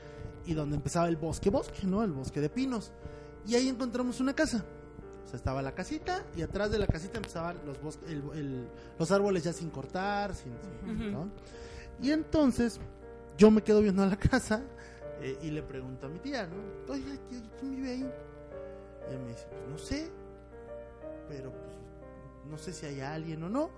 [0.47, 2.03] y donde empezaba el bosque, bosque, ¿no?
[2.03, 2.93] El bosque de pinos.
[3.47, 4.65] Y ahí encontramos una casa.
[5.25, 8.69] O sea, estaba la casita y atrás de la casita empezaban los bosques, el- el-
[8.99, 10.53] los árboles ya sin cortar, sin,
[10.85, 11.29] sin- ¿no?
[12.03, 12.81] Y entonces
[13.39, 14.63] yo me quedo viendo a la casa
[15.21, 16.57] eh, y le pregunto a mi tía, ¿no?
[16.95, 17.19] ¿qui-
[17.61, 18.01] ¿quién vive ahí?
[18.01, 20.11] Y ella me dice, pues no sé,
[21.29, 21.73] pero pues
[22.51, 23.71] no sé si hay alguien o no.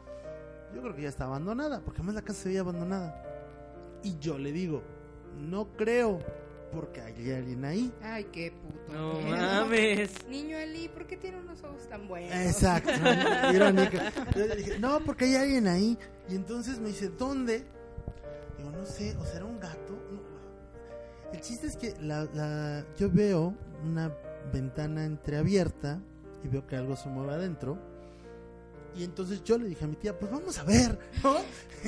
[0.74, 3.22] Yo creo que ya está abandonada, porque además la casa se veía abandonada.
[4.02, 4.82] Y yo le digo,
[5.38, 6.18] no creo,
[6.72, 7.92] porque hay alguien ahí.
[8.02, 8.92] Ay, qué puto.
[8.92, 9.36] No miedo.
[9.36, 10.10] mames.
[10.28, 12.32] Niño Eli, ¿por qué tiene unos ojos tan buenos?
[12.34, 13.52] Exacto, ¿no?
[13.54, 14.12] irónica.
[14.34, 15.98] Yo le dije, no, porque hay alguien ahí.
[16.28, 17.64] Y entonces me dice, ¿dónde?
[18.58, 19.92] Digo, no sé, o será un gato.
[20.12, 20.20] No.
[21.32, 23.54] El chiste es que la, la- yo veo
[23.84, 24.12] una
[24.52, 26.00] ventana entreabierta
[26.44, 27.78] y veo que algo se mueve adentro.
[28.94, 31.36] Y entonces yo le dije a mi tía, pues vamos a ver, ¿no?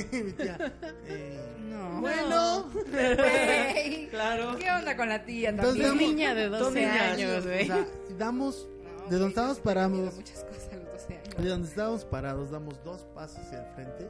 [0.13, 0.73] Y mi tía,
[1.07, 1.39] eh,
[1.69, 2.01] No.
[2.01, 2.71] bueno.
[4.11, 4.57] Claro.
[4.59, 7.63] ¿Qué onda con la tía Entonces, damos- niña de 12 niñas, años, güey.
[7.63, 7.87] o sea,
[8.19, 11.37] damos, No, de donde estábamos vivido muchas cosas a los 12 años.
[11.37, 14.09] De donde estábamos parados, damos dos pasos hacia el frente.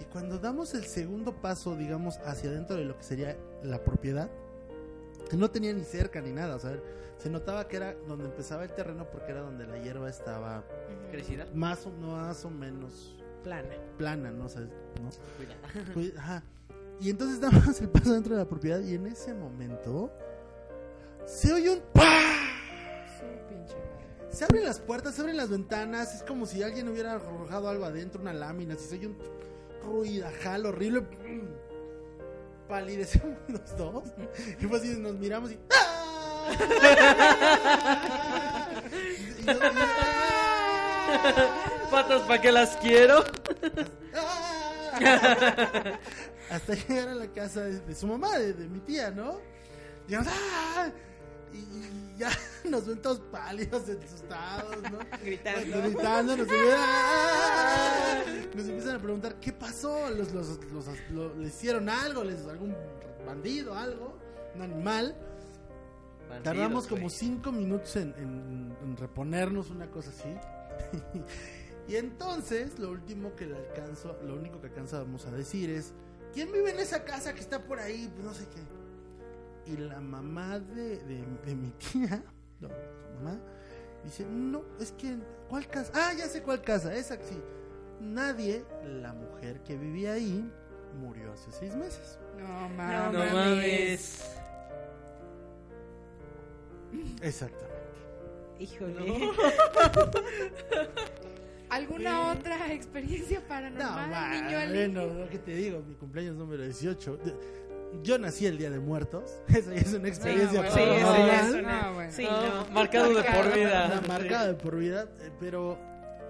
[0.00, 4.30] Y cuando damos el segundo paso, digamos, hacia adentro de lo que sería la propiedad,
[5.36, 6.78] no tenía ni cerca ni nada, o sea,
[7.18, 10.64] se notaba que era donde empezaba el terreno porque era donde la hierba estaba
[11.10, 11.46] Crecida.
[11.54, 13.74] más o, más o menos Plana.
[13.96, 14.46] plana, ¿no?
[14.46, 15.10] O sea, ¿no?
[15.36, 15.60] Cuidado.
[15.94, 16.42] Pues, ajá.
[17.00, 20.10] Y entonces damos el paso dentro de la propiedad y en ese momento
[21.26, 22.34] se oye un ¡pah!
[23.48, 24.28] Pinche madre.
[24.30, 27.84] Se abren las puertas, se abren las ventanas, es como si alguien hubiera arrojado algo
[27.84, 29.16] adentro, una lámina, si soy un
[29.84, 31.06] ruidajal horrible.
[32.68, 34.04] Palidecemos los dos.
[34.60, 35.58] Y pues así nos miramos y.
[35.72, 36.44] ¡Ah!
[39.38, 39.58] Y yo-
[41.90, 43.24] Patas, ¿para qué las quiero?
[44.14, 45.98] ¡Ah!
[46.50, 49.38] Hasta llegar a la casa de, de su mamá, de, de mi tía, ¿no?
[50.08, 50.90] Y, ¡ah!
[51.52, 52.30] Y, y ya
[52.68, 54.98] nos ven todos pálidos, asustados, ¿no?
[55.24, 55.82] Gritando.
[55.82, 58.22] Gritando, nos, ¡Ah!
[58.54, 60.28] nos empiezan a preguntar qué pasó, los,
[61.44, 62.74] hicieron algo, les algún
[63.26, 64.16] bandido, algo,
[64.54, 65.16] un animal.
[66.42, 67.14] Tardamos como güey.
[67.16, 70.28] cinco minutos en, en- en reponernos, una cosa así.
[71.88, 75.92] y entonces, lo último que le alcanzo, lo único que alcanzamos a decir es,
[76.34, 78.10] ¿quién vive en esa casa que está por ahí?
[78.14, 78.60] Pues no sé qué.
[79.68, 82.22] Y la mamá de, de- de mi tía,
[82.60, 83.38] no, su mamá,
[84.02, 85.16] dice, no, es que,
[85.48, 85.92] ¿cuál casa?
[85.94, 87.38] Ah, ya sé cuál casa, esa sí.
[88.00, 90.48] Nadie, la mujer que vivía ahí,
[91.00, 92.18] murió hace seis meses.
[92.38, 92.68] No
[93.12, 94.24] No mames.
[97.20, 97.76] Exactamente.
[98.60, 99.30] Híjole.
[101.70, 107.18] ¿Alguna otra experiencia paranormal, No, niño bueno, lo que te digo, mi cumpleaños número 18.
[108.02, 109.40] Yo nací el día de muertos.
[109.48, 110.74] Esa ya es una experiencia bueno.
[110.74, 112.12] Sí, eso ya es una- Ah, bueno.
[112.12, 112.70] Sí, No, no.
[112.70, 114.02] Marcado de por vida.
[114.06, 115.08] marcada de por vida.
[115.20, 115.78] eh, Pero,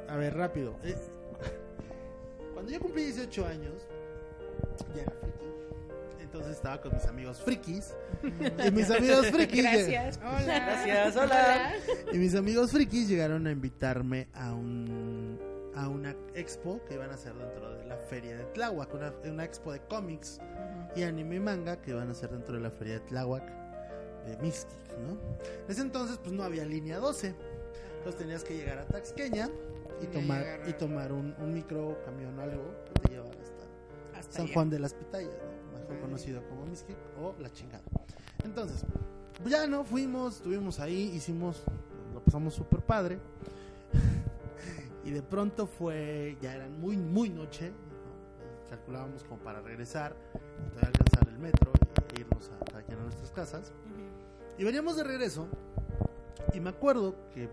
[0.08, 0.76] a ver, rápido.
[0.84, 0.96] eh,
[2.54, 3.74] cuando yo cumplí 18 años,
[4.94, 6.22] ya era friki.
[6.22, 7.94] Entonces estaba con mis amigos frikis.
[8.66, 9.62] y mis amigos frikis.
[9.62, 10.18] Gracias.
[10.22, 10.42] Hola.
[10.44, 11.72] Gracias, hola.
[12.12, 15.38] Y mis amigos frikis llegaron a invitarme a un
[15.78, 19.44] a una expo que iban a hacer dentro de la feria de Tláhuac, una, una
[19.44, 20.40] expo de cómics
[20.96, 23.44] y anime y manga que iban a hacer dentro de la feria de Tláhuac
[24.26, 25.12] de Mystic, ¿no?
[25.12, 27.34] En ese entonces pues no había línea 12.
[27.98, 29.48] Entonces tenías que llegar a Taxqueña
[30.02, 34.32] y tomar y tomar un, un micro camión o algo que te llevara hasta Hasta
[34.32, 34.54] San allá.
[34.54, 35.78] Juan de las Pitayas, ¿no?
[35.78, 36.00] mejor Ay.
[36.00, 37.84] conocido como Miskik o La Chingada.
[38.44, 38.84] Entonces,
[39.46, 41.62] ya no fuimos, estuvimos ahí, hicimos,
[42.12, 43.18] lo pasamos súper padre.
[45.08, 47.72] Y de pronto fue, ya eran muy, muy noche,
[48.68, 50.14] calculábamos como para regresar,
[50.70, 51.72] todavía alcanzar el metro
[52.14, 53.72] e irnos a, quien a nuestras casas.
[54.58, 55.46] Y veníamos de regreso,
[56.52, 57.48] y me acuerdo que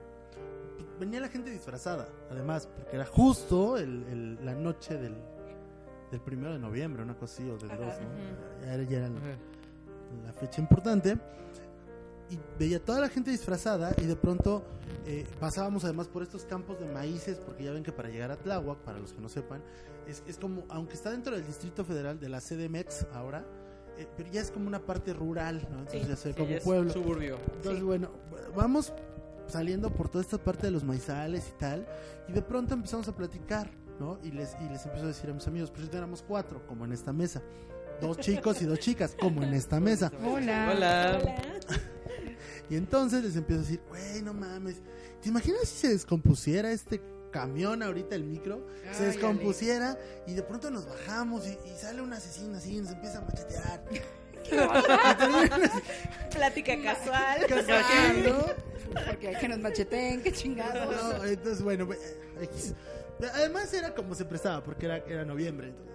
[1.00, 5.16] venía la gente disfrazada, además, porque era justo el- el- la noche del,
[6.12, 8.66] del primero de noviembre, una cosa así, o del 2, ¿no?
[8.66, 9.20] Ya era, ya era la,
[10.26, 11.18] la fecha importante.
[12.30, 14.64] Y veía toda la gente disfrazada y de pronto
[15.06, 18.38] eh, pasábamos además por estos campos de maíces, porque ya ven que para llegar a
[18.38, 19.62] Tláhuac, para los que no sepan,
[20.08, 23.46] es, es como, aunque está dentro del Distrito Federal de la CDMX ahora,
[23.98, 25.80] eh, pero ya es como una parte rural, ¿no?
[25.80, 26.92] Entonces Sí, ya se ve Sí, como es pueblo.
[26.94, 27.38] Suburbio.
[27.56, 27.84] Entonces, Sí.
[27.86, 28.10] bueno,
[28.56, 28.92] vamos
[29.48, 31.88] saliendo por toda esta parte de los maizales y tal,
[32.28, 33.70] y de pronto empezamos a platicar,
[34.00, 34.18] ¿no?
[34.24, 36.94] Y les, y les empiezo a decir a mis amigos, pues éramos cuatro, como en
[36.94, 37.42] esta mesa.
[38.02, 40.12] Dos chicos y dos chicas, como en esta mesa.
[40.26, 40.72] Hola.
[40.76, 41.20] Hola.
[42.70, 44.78] Y entonces les empiezo a decir, güey, no mames,
[45.22, 47.02] ¿te imaginas si se descompusiera este
[47.32, 48.66] camión ahorita, el micro?
[48.92, 52.92] se descompusiera y de pronto nos bajamos y, y sale un asesino así y nos
[52.92, 53.84] empieza a machetear.
[56.32, 57.46] Plática casual.
[57.50, 58.46] Casual, ¿no?
[59.06, 60.96] Porque hay que nos macheteen, qué chingados.
[60.96, 61.88] No, entonces, bueno,
[62.42, 62.74] X.
[63.34, 65.70] Además era como se prestaba, porque era, era noviembre.
[65.70, 65.95] entonces.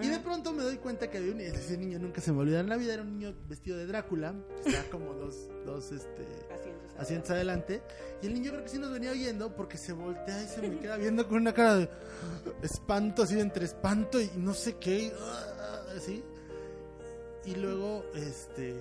[0.00, 2.60] Y de pronto me doy cuenta que había un, ese niño nunca se me olvidará
[2.62, 6.22] en la vida, era un niño vestido de Drácula, que estaba como dos, dos este,
[6.50, 7.82] Asientos asientos adelante.
[8.22, 10.78] Y el niño creo que sí nos venía oyendo porque se voltea y se me
[10.78, 11.88] queda viendo con una cara de
[12.62, 16.24] espanto, así de entre espanto y no sé qué, y, ah, así.
[17.44, 18.76] Y luego, este,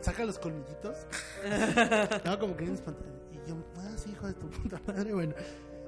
[0.00, 0.96] saca los colmillitos.
[2.24, 3.06] no, como queriendo espantar.
[3.32, 5.34] Y yo, ah, sí, hijo de tu puta madre, bueno.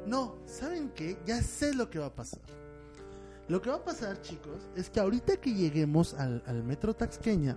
[0.06, 1.16] No, ¿saben qué?
[1.26, 2.40] Ya sé lo que va a pasar.
[3.48, 7.56] Lo que va a pasar, chicos, es que ahorita que lleguemos al, al metro Taxqueña,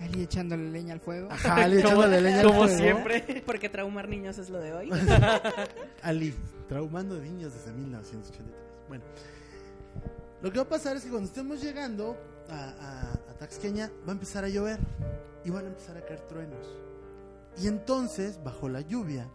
[0.00, 1.28] Ali echándole leña al fuego.
[1.30, 2.76] ajá, le echándole leña al Como fuego.
[2.78, 3.42] siempre.
[3.44, 4.90] Porque traumar niños es lo de hoy.
[6.02, 6.34] Ali,
[6.68, 8.54] traumando de niños desde 1983.
[8.88, 9.04] Bueno,
[10.42, 12.16] lo que va a pasar es que cuando estemos llegando
[12.48, 14.78] a, a, a Taxqueña va a empezar a llover
[15.44, 16.66] y van a empezar a caer truenos.
[17.58, 19.28] Y entonces, bajo la lluvia,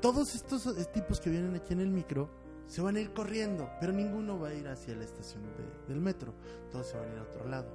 [0.00, 2.30] todos estos tipos que vienen aquí en el micro
[2.66, 6.00] se van a ir corriendo, pero ninguno va a ir hacia la estación de- del
[6.00, 6.32] metro.
[6.70, 7.68] Todos se van a ir a otro lado.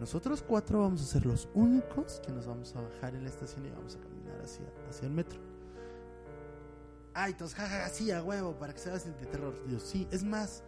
[0.00, 3.64] Nosotros cuatro vamos a ser los únicos que nos vamos a bajar en la estación
[3.66, 5.38] y vamos a caminar hacia, hacia el metro.
[7.14, 9.54] Ay, entonces, jajaja, sí, a huevo, para que se haga de terror.
[9.68, 10.64] Yo, sí, es más,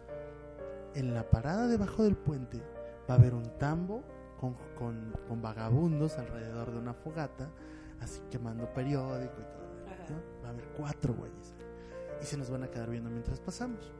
[0.95, 2.61] en la parada debajo del puente
[3.09, 4.03] va a haber un tambo
[4.39, 7.49] con, con, con vagabundos alrededor de una fogata,
[7.99, 9.67] así quemando periódico y todo.
[10.09, 10.41] ¿no?
[10.41, 11.53] Va a haber cuatro güeyes.
[12.21, 13.91] Y se nos van a quedar viendo mientras pasamos.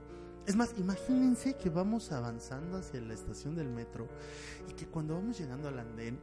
[0.46, 4.08] Es más, imagínense que vamos avanzando hacia la estación del metro
[4.70, 6.20] y que cuando vamos llegando al andén,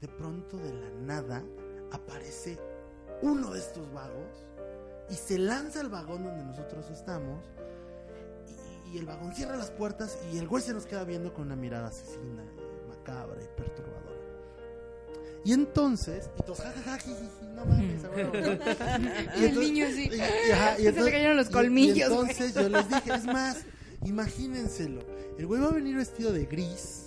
[0.00, 1.44] de pronto de la nada
[1.92, 2.58] aparece
[3.22, 4.44] uno de estos vagos
[5.08, 7.44] y se lanza al vagón donde nosotros estamos
[8.92, 11.56] y, el vagón cierra las puertas y el güey se nos queda viendo con una
[11.56, 12.44] mirada asesina,
[12.88, 14.15] macabra y perturbadora.
[15.44, 16.98] Y entonces, y todos, jajaja,
[17.54, 18.32] no mames, a huevo".
[19.40, 21.96] Y el niño así, y- y- ajá, y se le entonces- cayeron los y- colmillos,
[22.10, 22.30] Y, güey.
[22.30, 23.58] entonces yo les dije, es más,
[24.04, 25.00] imagínenselo.
[25.38, 27.02] El güey va a venir vestido de gris,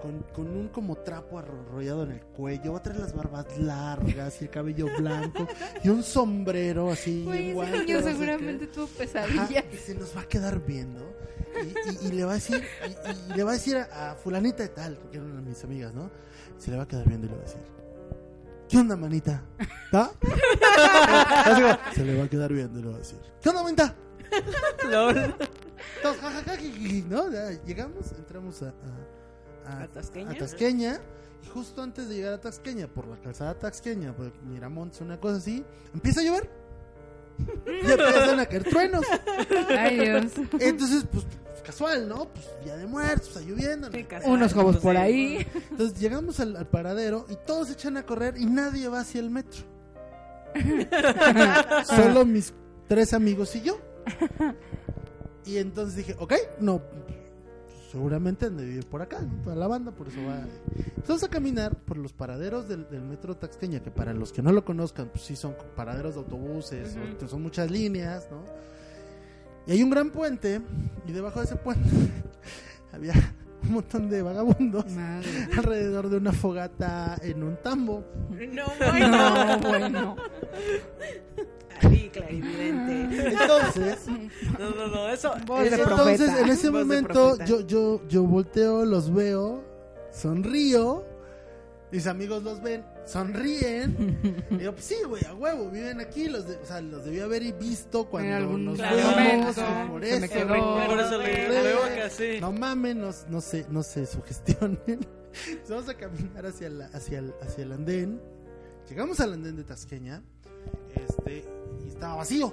[0.00, 4.40] con, con un como trapo arrollado en el cuello, va a traer las barbas largas
[4.40, 5.48] y el cabello blanco
[5.82, 7.24] y un sombrero así.
[7.24, 9.64] Güey, ese niño no seguramente tuvo Ajá, pesadillas.
[9.72, 11.00] y se nos va a quedar viendo
[11.62, 14.14] y, y- y le va a decir y, y le va a decir a, a
[14.14, 16.10] fulanita de tal que eran mis amigas no
[16.58, 17.60] se le va a quedar viendo y le va a decir
[18.68, 19.42] ¿qué onda manita?
[19.84, 20.10] ¿está?
[21.94, 23.94] Se le va a quedar viendo y le va a decir ¿qué onda manita?
[24.90, 25.34] Lol.
[26.58, 27.30] Jijiji, ¿no?
[27.30, 28.72] Ya llegamos entramos a
[29.66, 30.30] a, ¿A Tasqueña?
[30.32, 31.00] a Tasqueña,
[31.42, 35.36] y justo antes de llegar a Tasqueña por la calzada Tasqueña por Miramontes una cosa
[35.36, 36.50] así empieza a llover
[37.66, 39.04] y empiezan a caer truenos
[39.68, 40.32] Ay, Dios.
[40.60, 42.28] entonces, pues, pues, casual, ¿no?
[42.28, 43.88] Pues día de muertos, está lloviendo.
[43.88, 43.92] ¿no?
[43.92, 44.32] Qué casual.
[44.32, 45.46] Unos jobos por ahí.
[45.70, 49.20] Entonces llegamos al, al paradero y todos se echan a correr y nadie va hacia
[49.20, 49.62] el metro.
[51.84, 52.52] Solo mis
[52.88, 53.78] tres amigos y yo.
[55.44, 56.80] Y entonces dije, ok, no,
[57.94, 59.40] seguramente han de vivir por acá, ¿no?
[59.44, 60.40] toda la banda, por eso va.
[60.96, 64.50] Entonces a caminar por los paraderos del, del metro Taxqueña, que para los que no
[64.50, 68.42] lo conozcan, pues sí son paraderos de autobuses, o- son muchas líneas, ¿no?
[69.68, 70.60] Y hay un gran puente,
[71.06, 71.88] y debajo de ese puente
[72.92, 73.14] había
[73.62, 75.28] un montón de vagabundos Madre.
[75.56, 78.04] alrededor de una fogata en un tambo.
[78.30, 79.08] No, bueno.
[79.08, 80.16] No, bueno.
[83.58, 83.98] Entonces,
[84.58, 85.32] No, no, no, eso.
[85.36, 86.40] Entonces profeta.
[86.40, 89.62] en ese Voz momento yo, yo, yo volteo, los veo,
[90.12, 91.04] sonrío,
[91.90, 94.18] mis amigos los ven, sonríen.
[94.50, 97.20] y digo, pues sí, güey, a huevo, viven aquí, los de- o sea, los debí
[97.20, 98.96] haber visto cuando En algún nos Claro.
[99.10, 100.32] momento por me eso.
[100.32, 100.86] quedó.
[100.86, 102.38] Por eso le, le evoca, sí.
[102.40, 104.80] No mamen, no, no se, no se sugestionen.
[105.68, 108.20] Vamos a caminar hacia, la, hacia, el, hacia el andén.
[108.88, 110.22] Llegamos al andén de Tasqueña.
[110.94, 111.44] Este,
[111.84, 112.52] y estaba vacío.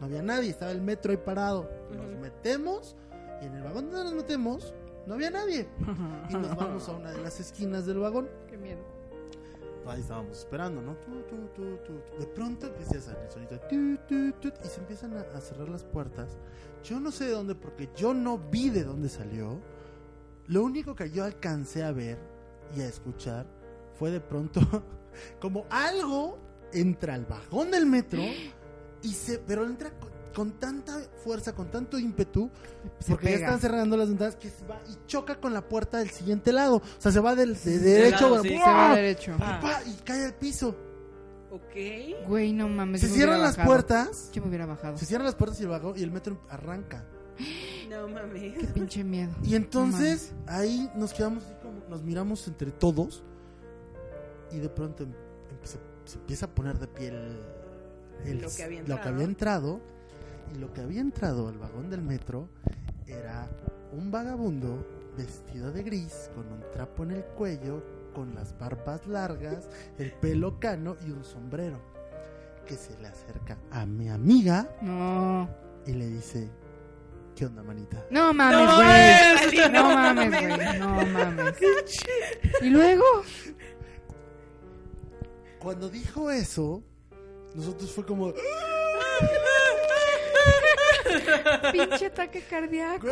[0.00, 1.70] No había nadie, estaba el metro ahí parado.
[1.94, 2.96] Nos metemos
[3.42, 4.74] y en el vagón donde nos metemos
[5.06, 5.68] no había nadie.
[6.30, 8.28] Y nos vamos a una de las esquinas del vagón.
[8.48, 8.80] Qué miedo.
[9.86, 10.96] ahí estábamos esperando, ¿no?
[12.18, 13.60] De pronto empieza a salir el sonido
[14.64, 16.38] y se empiezan a, a cerrar las puertas.
[16.82, 19.60] Yo no sé de dónde, porque yo no vi de dónde salió.
[20.46, 22.18] Lo único que yo alcancé a ver
[22.76, 23.46] y a escuchar
[23.98, 24.60] fue de pronto
[25.40, 26.38] como algo
[26.72, 28.22] entra al vagón del metro
[29.02, 32.50] y se, pero entra con, con tanta fuerza, con tanto ímpetu,
[33.00, 35.98] Se porque ya están cerrando las ventanas que se va y choca con la puerta
[35.98, 36.76] del siguiente lado.
[36.76, 38.48] O sea, se va del de derecho lado, bueno, sí.
[38.50, 39.34] Se va derecho.
[39.36, 40.76] y, pa, y cae al piso.
[41.50, 42.28] Ok.
[42.28, 43.00] Güey, no mames.
[43.00, 43.66] Se cierran las bajado.
[43.74, 44.30] puertas.
[44.32, 44.96] Yo me hubiera bajado.
[44.96, 47.04] Se cierran las puertas y el vagón y el metro arranca.
[47.88, 48.56] No mames.
[48.58, 49.32] Qué pinche miedo.
[49.42, 53.24] Y entonces ahí nos quedamos así como nos miramos entre todos
[54.52, 55.12] y de pronto em-
[55.50, 57.40] empieza- se empieza a poner de piel
[58.24, 59.14] el- Lo que había lo que entrado.
[59.14, 59.80] había entrado
[60.54, 62.48] y lo que había entrado al vagón del metro
[63.06, 63.48] era
[63.92, 64.86] un vagabundo
[65.16, 67.82] vestido de gris con un trapo en el cuello
[68.14, 69.68] con las barbas largas
[69.98, 71.78] el pelo cano y un sombrero
[72.66, 75.48] que se le acerca a mi amiga No.
[75.86, 76.48] y le dice
[77.36, 78.04] ¿qué onda manita?
[78.10, 78.74] No mames,
[79.54, 79.70] güey.
[79.72, 80.78] No mames, güey.
[80.78, 81.54] No mames.
[82.60, 83.04] Y luego.
[85.58, 86.82] Cuando dijo eso,
[87.54, 88.32] nosotros fue como.
[91.72, 93.08] Pinche ataque cardíaco.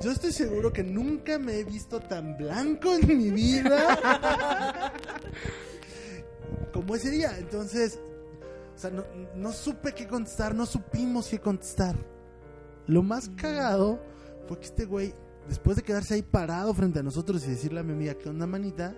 [0.00, 4.92] Yo estoy seguro que nunca me he visto tan blanco en mi vida
[6.72, 7.36] como ese día.
[7.36, 8.00] Entonces,
[8.74, 9.04] o sea, no,
[9.34, 11.96] no supe qué contestar, no supimos qué contestar.
[12.86, 14.00] Lo más cagado
[14.48, 15.14] fue que este güey,
[15.46, 18.46] después de quedarse ahí parado frente a nosotros y decirle a mi amiga, ¿qué onda,
[18.46, 18.94] manita?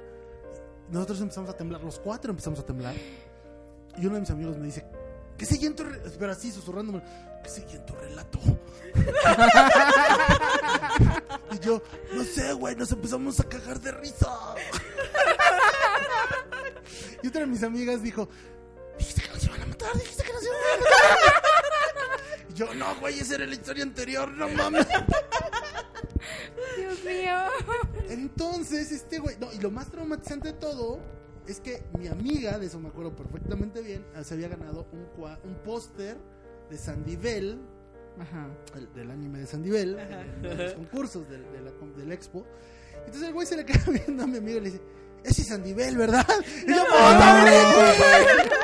[0.88, 2.94] Nosotros empezamos a temblar, los cuatro empezamos a temblar.
[3.98, 4.86] Y uno de mis amigos me dice,
[5.36, 7.02] ¿qué sigue en tu re-?" Pero así, susurrándome,
[7.42, 8.38] ¿qué sigue en tu relato?
[11.52, 11.82] y yo,
[12.12, 14.54] no sé, güey, nos empezamos a cagar de risa.
[17.22, 18.28] y otra de mis amigas dijo,
[18.98, 21.00] dijiste que nos iban a matar, dijiste que nos iban a matar.
[22.48, 24.86] y yo, no, güey, esa era la historia anterior, no mames.
[26.76, 27.38] Dios mío.
[28.08, 31.00] Entonces, este güey, no, y lo más traumatizante de todo
[31.46, 35.06] es que mi amiga, de eso me acuerdo perfectamente bien, eh, se había ganado un,
[35.50, 36.16] un póster
[36.70, 37.58] de Sandy Bell,
[38.18, 38.48] Ajá.
[38.76, 42.12] el- del anime de Sandy Bell, en, en los concursos del, de la com- del
[42.12, 42.46] expo.
[43.06, 44.82] Entonces el güey se le queda viendo a mi amigo y le dice,
[45.24, 46.26] ese es Sandy Bell, ¿verdad?
[46.66, 48.48] Y yo, "Puta, güey".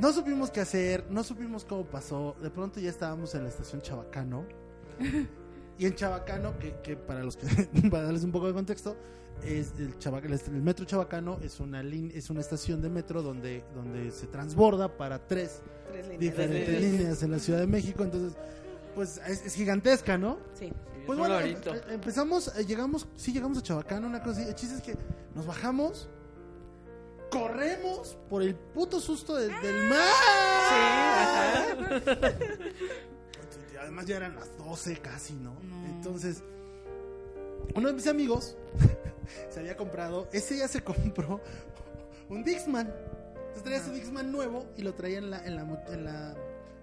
[0.00, 2.36] No supimos qué hacer, no supimos cómo pasó.
[2.42, 4.44] De pronto ya estábamos en la estación Chabacano.
[5.78, 7.46] Y en Chabacano, que, que para los que
[7.90, 8.96] para darles un poco de contexto,
[9.44, 13.22] es el, Chaba- el, el metro Chabacano es una lin- es una estación de metro
[13.22, 16.20] donde donde se transborda para tres Tres líneas.
[16.20, 17.00] diferentes Tres líneas.
[17.00, 18.38] líneas en la Ciudad de México, entonces
[18.94, 20.38] pues es, es gigantesca, ¿no?
[20.54, 20.72] Sí.
[21.06, 24.48] Pues bueno, em- em- empezamos, eh, llegamos, sí llegamos a Chabacano, una cosa así.
[24.48, 24.96] El chiste es que
[25.34, 26.08] nos bajamos,
[27.30, 29.98] corremos por el puto susto del, del mar.
[31.90, 33.13] Y
[33.84, 35.54] Además ya eran las 12 casi, ¿no?
[35.62, 35.86] No.
[35.86, 36.42] Entonces,
[37.74, 38.56] uno de mis amigos
[39.50, 41.40] se había comprado, ese ya se compró
[42.28, 42.86] un Dixman.
[42.86, 46.34] Entonces traía su Dixman nuevo y lo traía en la, en la, mo- en la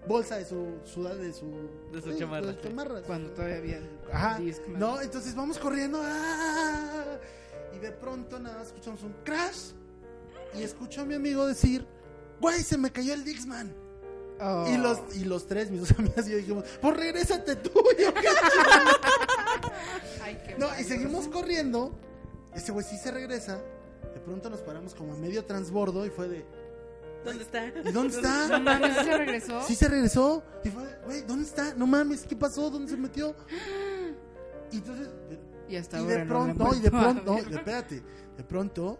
[0.07, 2.67] bolsa de su, suda- de su, De su sí, chamarra, de su sí.
[2.69, 3.01] chamarra.
[3.01, 4.39] Cuando todavía había Ajá.
[4.39, 4.79] Discman.
[4.79, 5.99] No, entonces vamos corriendo.
[6.03, 7.17] ¡ah!
[7.75, 9.71] Y de pronto nada más escuchamos un crash.
[10.55, 11.85] Y escucho a mi amigo decir:
[12.39, 13.73] Güey, se me cayó el Dixman.
[14.41, 14.65] Oh.
[14.67, 17.69] Y, los, y los tres, mis dos amigas y yo dijimos: Pues regrésate tú.
[17.99, 18.27] Yo, "¿Qué
[20.23, 21.91] Ay, qué no, y seguimos corriendo.
[22.55, 23.61] Ese güey sí se regresa.
[24.13, 26.45] De pronto nos paramos como a medio transbordo y fue de:
[27.23, 27.67] ¿Dónde está?
[27.67, 28.59] ¿Y dónde No está?
[28.59, 29.61] mames, ¿sí se regresó?
[29.67, 30.43] Sí se regresó.
[30.63, 31.73] Y fue, güey, ¿dónde está?
[31.75, 32.69] No mames, ¿qué pasó?
[32.69, 33.35] ¿Dónde se metió?
[34.71, 35.07] Y entonces,
[35.69, 38.01] Y hasta y ahora de no pronto, lo y de pronto, no, espérate,
[38.37, 38.97] de pronto,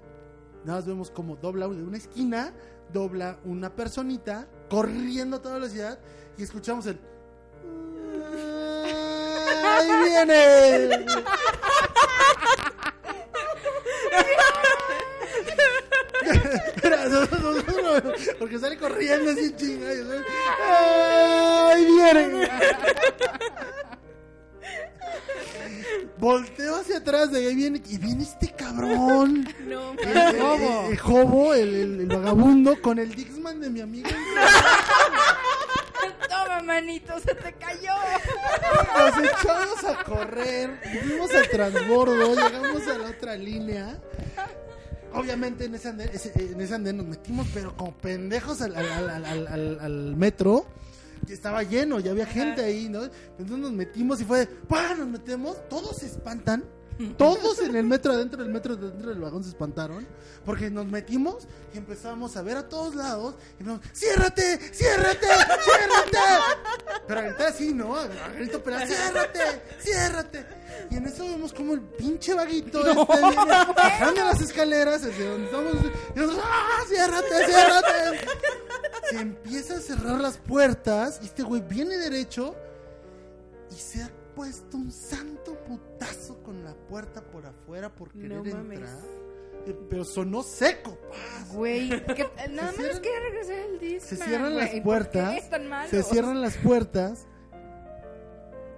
[0.66, 2.54] nada más vemos como dobla de una esquina,
[2.94, 6.00] dobla una personita, corriendo a toda velocidad,
[6.38, 6.98] y escuchamos el...
[9.66, 11.06] ¡Ahí viene!
[18.40, 19.90] Porque sale corriendo así chinga.
[21.68, 22.50] ¡Ahí viene!
[26.22, 29.48] Volteo hacia atrás de ahí viene y viene este cabrón.
[29.66, 30.86] No, El, el- Jobo.
[30.86, 34.10] el- el jobo, el, el- el vagabundo, con el Dixman de mi amigo.
[36.30, 37.94] Toma, manito, se te cayó.
[38.98, 43.98] Nos echamos a correr, fuimos al transbordo, llegamos a la otra línea.
[45.14, 49.10] Obviamente en ese andén, ese- en ese andén nos metimos, pero como pendejos al, al-
[49.10, 50.66] al- al- al- al metro.
[51.28, 53.04] Estaba lleno, ya había gente ahí, ¿no?
[53.04, 54.96] Entonces nos metimos y fue, ¡pah!
[54.96, 56.64] Nos metemos, todos se espantan.
[57.18, 60.08] Todos en el metro, adentro del metro, dentro del vagón se espantaron.
[60.46, 63.36] Porque nos metimos y empezamos a ver a todos lados.
[63.60, 64.58] Y empezamos, ¡ciérrate!
[64.74, 65.28] ¡ciérrate!
[65.28, 66.18] ¡ciérrate!
[67.08, 67.96] Pero a gritar así, ¿no?
[68.36, 69.62] Grito, pero ¡ciérrate!
[69.80, 70.46] ¡ciérrate!
[70.90, 73.36] Y en eso vemos como el pinche vaguito este viene
[73.76, 75.74] bajando las escaleras desde donde estamos.
[76.16, 76.80] Y nosotros, ¡ah!
[76.88, 77.46] ¡ciérrate!
[77.46, 78.28] ¡ciérrate!
[79.10, 81.20] Se empieza a cerrar las puertas.
[81.22, 82.56] Y este güey viene derecho.
[83.70, 84.10] Y se ha
[84.42, 88.80] puesto un santo putazo con la puerta por afuera por querer No mames.
[88.80, 88.98] entrar.
[89.68, 90.98] Eh, Pero sonó seco.
[91.12, 91.54] ¡paz!
[91.54, 94.10] Güey, que- nada más quería regresar el disco.
[94.10, 95.44] Se cierran las puertas.
[95.92, 97.28] Se cierran las puertas.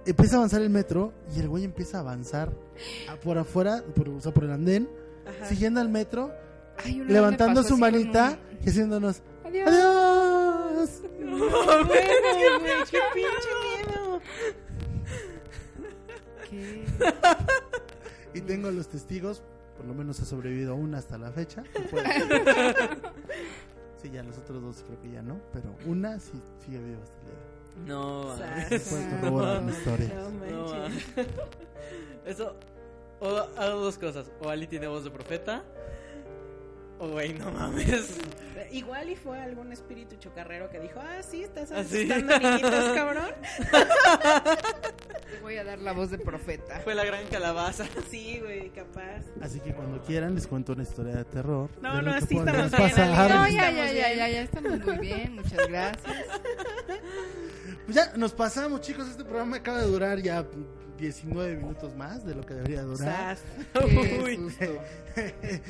[0.04, 2.52] Empieza a avanzar el metro y el güey empieza a avanzar
[3.08, 4.86] a- por afuera, por, o sea, por el andén,
[5.26, 5.46] Ajá.
[5.46, 6.30] siguiendo al metro,
[6.84, 9.66] Ay, levantando su manita un- y haciéndonos Adiós.
[9.66, 10.90] ¡Adiós!
[11.20, 13.50] No, qué pinche
[13.86, 14.20] miedo.
[16.54, 16.84] ¿Qué?
[18.34, 19.42] Y tengo los testigos,
[19.76, 21.62] por lo menos ha sobrevivido una hasta la fecha.
[24.02, 27.16] Sí, ya los otros dos creo que ya no, pero una sí sigue viva hasta
[27.20, 27.54] el día.
[27.86, 30.14] No, historia.
[30.14, 30.86] No no.
[32.26, 32.54] Eso,
[33.20, 34.30] o hago dos cosas.
[34.42, 35.64] O Ali tiene voz de profeta.
[36.98, 38.16] Güey, no mames.
[38.72, 42.10] Igual y fue algún espíritu chocarrero que dijo, ah, sí, estás ¿Ah, sí?
[42.10, 43.30] asustando niñitos, cabrón.
[45.30, 46.80] Te voy a dar la voz de profeta.
[46.80, 47.84] Fue la gran calabaza.
[48.10, 49.22] Sí, güey, capaz.
[49.40, 51.70] Así que cuando quieran les cuento una historia de terror.
[51.80, 53.30] No, de no, sí podría estamos bien, pasar.
[53.30, 53.54] No, Ali.
[53.54, 54.18] ya, Estamos ya, ya, bien.
[54.18, 55.34] ya, ya estamos muy bien.
[55.34, 56.16] Muchas gracias.
[57.84, 59.08] Pues ya nos pasamos, chicos.
[59.08, 60.44] Este programa acaba de durar ya
[60.98, 63.36] 19 minutos más de lo que debería durar.
[64.24, 64.52] Uy.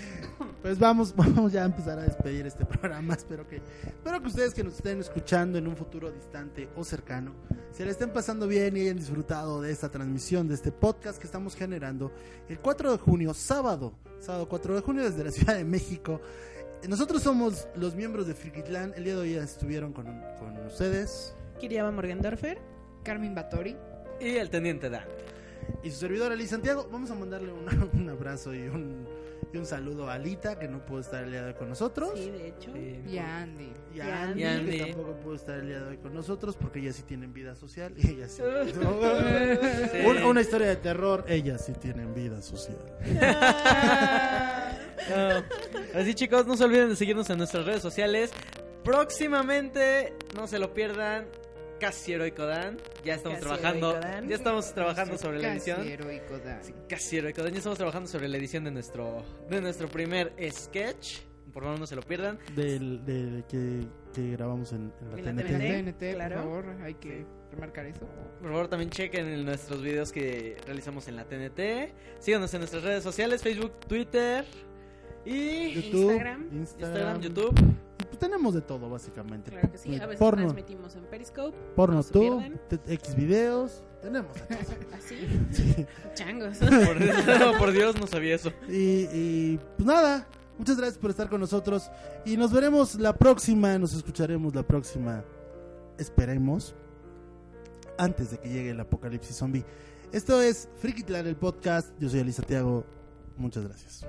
[0.63, 3.13] Pues vamos, vamos ya a empezar a despedir este programa.
[3.13, 7.35] Espero que, espero que ustedes que nos estén escuchando en un futuro distante o cercano,
[7.71, 11.27] se le estén pasando bien y hayan disfrutado de esta transmisión, de este podcast que
[11.27, 12.13] estamos generando
[12.49, 16.23] el 4 de junio, sábado, sábado 4 de junio desde la Ciudad de México.
[16.89, 18.95] Nosotros somos los miembros de Frikitlan.
[18.97, 20.07] El día de hoy ya estuvieron con,
[20.39, 21.35] con ustedes.
[21.59, 22.59] Kiriaba Morgendorfer.
[23.03, 23.77] Carmen Batori.
[24.21, 25.05] Y el teniente Dan.
[25.83, 29.07] Y su servidor Ali Santiago, vamos a mandarle una- un abrazo y un,
[29.53, 32.13] y un saludo a Alita, que no pudo estar el día de hoy con nosotros.
[32.15, 32.71] Sí, de hecho.
[32.77, 33.73] Y a Andy.
[33.95, 34.79] Y Y a Andy, Andy.
[34.79, 37.55] que tampoco pudo estar el día de hoy con nosotros, porque ellas sí tienen vida
[37.55, 37.93] social.
[37.97, 38.43] Y ellas sí.
[39.93, 39.99] Sí.
[40.07, 42.79] una, una historia de terror, ellas sí tienen vida social.
[45.15, 45.43] Ah,
[45.95, 48.31] Así chicos, no se olviden de seguirnos en nuestras redes sociales.
[48.83, 51.27] Próximamente, no se lo pierdan,
[51.85, 52.79] Casi Heroico Dan.
[53.05, 54.01] Ya estamos Casi trabajando.
[54.27, 55.87] Ya estamos trabajando sobre la Casi edición.
[55.87, 56.61] heroico Dan.
[56.89, 57.53] Casi Heroico Dan.
[57.53, 61.19] Ya estamos trabajando sobre la edición de nuestro, de nuestro primer sketch.
[61.53, 62.39] Por favor, no se lo pierdan.
[62.57, 63.85] Del, del que,
[64.15, 65.41] que grabamos en, en la En TNT.
[65.51, 65.99] En la TNT.
[65.99, 66.35] TNT, claro.
[66.37, 68.01] por favor, hay que remarcar eso.
[68.41, 71.93] Por favor, también chequen en nuestros videos que realizamos en la TNT.
[72.19, 74.47] Síganos en nuestras redes sociales, Facebook, Twitter
[75.25, 76.49] y YouTube, Instagram.
[76.53, 77.59] Instagram, YouTube.
[78.01, 79.51] Y pues tenemos de todo, básicamente.
[79.51, 79.97] Claro que sí.
[79.97, 81.57] A veces porno, transmitimos en Periscope.
[81.75, 82.43] porno tú,
[82.87, 83.83] X videos.
[84.03, 84.77] Tenemos de todo.
[84.97, 85.17] Así.
[85.53, 85.87] Sí.
[86.15, 86.59] Changos.
[87.59, 88.53] Por, Dios, no sabía eso.
[88.69, 90.27] Y, y, pues nada,
[90.59, 91.91] muchas gracias por estar con nosotros.
[92.25, 95.25] Y nos veremos la próxima, nos escucharemos la próxima,
[95.99, 96.75] esperemos,
[97.97, 99.65] antes de que llegue el apocalipsis zombie.
[100.13, 101.89] Esto es Frikitlan, el podcast.
[101.99, 102.85] Yo soy Elisa Santiago.
[103.37, 104.07] Muchas gracias.